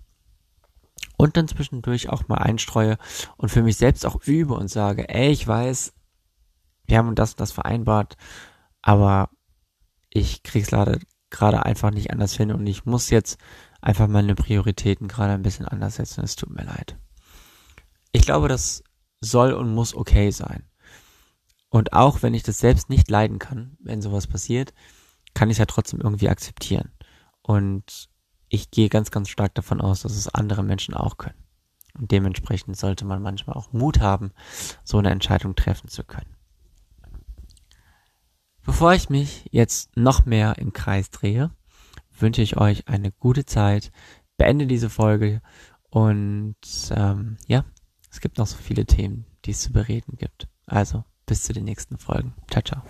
und 1.17 1.37
dann 1.37 1.49
zwischendurch 1.49 2.09
auch 2.09 2.29
mal 2.29 2.39
einstreue 2.39 2.99
und 3.37 3.49
für 3.49 3.63
mich 3.63 3.77
selbst 3.77 4.07
auch 4.07 4.23
übe 4.25 4.55
und 4.55 4.69
sage, 4.69 5.09
ey, 5.09 5.31
ich 5.31 5.47
weiß, 5.47 5.93
wir 6.87 6.99
haben 6.99 7.15
das 7.15 7.33
und 7.33 7.41
das 7.41 7.53
vereinbart, 7.53 8.17
aber 8.83 9.31
ich 10.11 10.43
krieg's 10.43 10.71
leider 10.71 10.99
gerade 11.31 11.65
einfach 11.65 11.91
nicht 11.91 12.11
anders 12.11 12.35
hin 12.35 12.53
und 12.53 12.67
ich 12.67 12.85
muss 12.85 13.11
jetzt 13.11 13.39
einfach 13.81 14.09
meine 14.09 14.35
Prioritäten 14.35 15.09
gerade 15.09 15.33
ein 15.33 15.43
bisschen 15.43 15.67
anders 15.67 15.97
setzen. 15.97 16.23
Es 16.23 16.37
tut 16.37 16.51
mir 16.51 16.65
leid. 16.65 16.99
Ich 18.13 18.23
glaube, 18.23 18.49
das 18.49 18.85
soll 19.21 19.53
und 19.53 19.75
muss 19.75 19.95
okay 19.95 20.31
sein. 20.31 20.69
Und 21.71 21.95
auch 21.95 22.23
wenn 22.23 22.35
ich 22.35 22.43
das 22.43 22.59
selbst 22.59 22.91
nicht 22.91 23.11
leiden 23.11 23.39
kann, 23.39 23.79
wenn 23.81 24.03
sowas 24.03 24.27
passiert, 24.27 24.75
kann 25.35 25.49
ich 25.49 25.55
es 25.55 25.59
ja 25.59 25.67
trotzdem 25.67 26.01
irgendwie 26.01 26.29
akzeptieren. 26.29 26.93
Und 27.41 28.11
ich 28.53 28.71
gehe 28.71 28.91
ganz, 28.91 29.11
ganz 29.11 29.31
stark 29.31 29.55
davon 29.55 29.81
aus, 29.81 30.03
dass 30.03 30.15
es 30.15 30.29
andere 30.29 30.63
Menschen 30.63 30.93
auch 30.95 31.17
können. 31.17 31.43
Und 31.99 32.11
dementsprechend 32.11 32.77
sollte 32.77 33.07
man 33.07 33.23
manchmal 33.23 33.57
auch 33.57 33.73
Mut 33.73 34.01
haben, 34.01 34.33
so 34.85 34.99
eine 34.99 35.11
Entscheidung 35.11 35.57
treffen 35.57 35.89
zu 35.89 36.05
können. 36.05 36.37
Bevor 38.63 38.93
ich 38.93 39.09
mich 39.09 39.49
jetzt 39.51 39.97
noch 39.97 40.27
mehr 40.27 40.59
im 40.59 40.75
Kreis 40.75 41.11
drehe, 41.11 41.51
wünsche 42.19 42.43
ich 42.43 42.59
euch 42.59 42.89
eine 42.89 43.11
gute 43.11 43.47
Zeit, 43.47 43.91
beende 44.37 44.67
diese 44.67 44.91
Folge 44.91 45.41
und 45.89 46.57
ähm, 46.91 47.39
ja, 47.47 47.65
es 48.11 48.21
gibt 48.21 48.37
noch 48.37 48.47
so 48.47 48.57
viele 48.59 48.85
Themen, 48.85 49.25
die 49.47 49.53
es 49.53 49.61
zu 49.61 49.73
bereden 49.73 50.17
gibt. 50.19 50.47
Also 50.67 51.05
bis 51.25 51.43
zu 51.45 51.55
den 51.55 51.65
nächsten 51.65 51.97
Folgen. 51.97 52.35
Ciao, 52.51 52.63
ciao. 52.63 52.83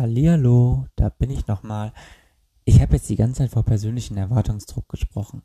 Hallihallo, 0.00 0.86
da 0.96 1.10
bin 1.10 1.28
ich 1.28 1.46
nochmal. 1.46 1.92
Ich 2.64 2.80
habe 2.80 2.94
jetzt 2.94 3.10
die 3.10 3.16
ganze 3.16 3.42
Zeit 3.42 3.50
vor 3.50 3.64
persönlichen 3.64 4.16
Erwartungsdruck 4.16 4.88
gesprochen 4.88 5.42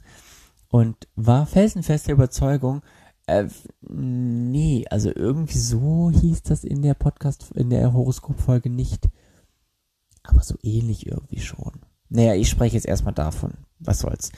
und 0.69 1.09
war 1.15 1.45
felsenfest 1.45 2.07
der 2.07 2.13
Überzeugung, 2.13 2.81
äh, 3.27 3.49
nee, 3.81 4.85
also 4.89 5.11
irgendwie 5.13 5.57
so 5.57 6.09
hieß 6.09 6.43
das 6.43 6.63
in 6.63 6.83
der 6.83 6.93
Podcast, 6.93 7.51
in 7.51 7.69
der 7.69 7.91
Horoskopfolge 7.91 8.69
nicht. 8.69 9.09
Aber 10.23 10.41
so 10.41 10.55
ähnlich 10.63 11.05
irgendwie 11.05 11.41
schon. 11.41 11.81
Naja, 12.07 12.35
ich 12.35 12.47
spreche 12.47 12.75
jetzt 12.75 12.87
erstmal 12.87 13.13
davon. 13.13 13.55
Was 13.79 13.99
soll's. 13.99 14.31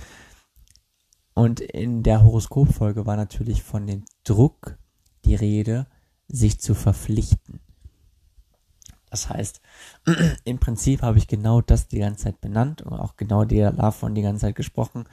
Und 1.35 1.59
in 1.59 2.01
der 2.01 2.23
Horoskopfolge 2.23 3.05
war 3.05 3.17
natürlich 3.17 3.61
von 3.61 3.85
dem 3.85 4.03
Druck 4.23 4.79
die 5.25 5.35
Rede, 5.35 5.85
sich 6.27 6.59
zu 6.59 6.73
verpflichten. 6.73 7.61
Das 9.09 9.29
heißt, 9.29 9.61
im 10.43 10.59
Prinzip 10.59 11.01
habe 11.01 11.17
ich 11.17 11.27
genau 11.27 11.61
das 11.61 11.87
die 11.87 11.99
ganze 11.99 12.25
Zeit 12.25 12.41
benannt 12.41 12.81
und 12.81 12.93
auch 12.93 13.15
genau 13.15 13.45
davon 13.45 14.15
die 14.15 14.21
ganze 14.21 14.41
Zeit 14.41 14.55
gesprochen, 14.55 15.05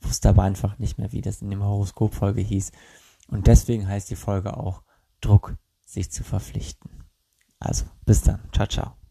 wusste 0.00 0.28
aber 0.28 0.42
einfach 0.42 0.78
nicht 0.78 0.98
mehr, 0.98 1.12
wie 1.12 1.22
das 1.22 1.42
in 1.42 1.50
dem 1.50 1.62
Horoskopfolge 1.62 2.40
hieß. 2.40 2.72
Und 3.28 3.46
deswegen 3.46 3.88
heißt 3.88 4.10
die 4.10 4.16
Folge 4.16 4.56
auch 4.56 4.82
Druck, 5.20 5.56
sich 5.84 6.10
zu 6.10 6.24
verpflichten. 6.24 7.04
Also, 7.58 7.86
bis 8.04 8.22
dann. 8.22 8.40
Ciao, 8.52 8.66
ciao. 8.66 9.05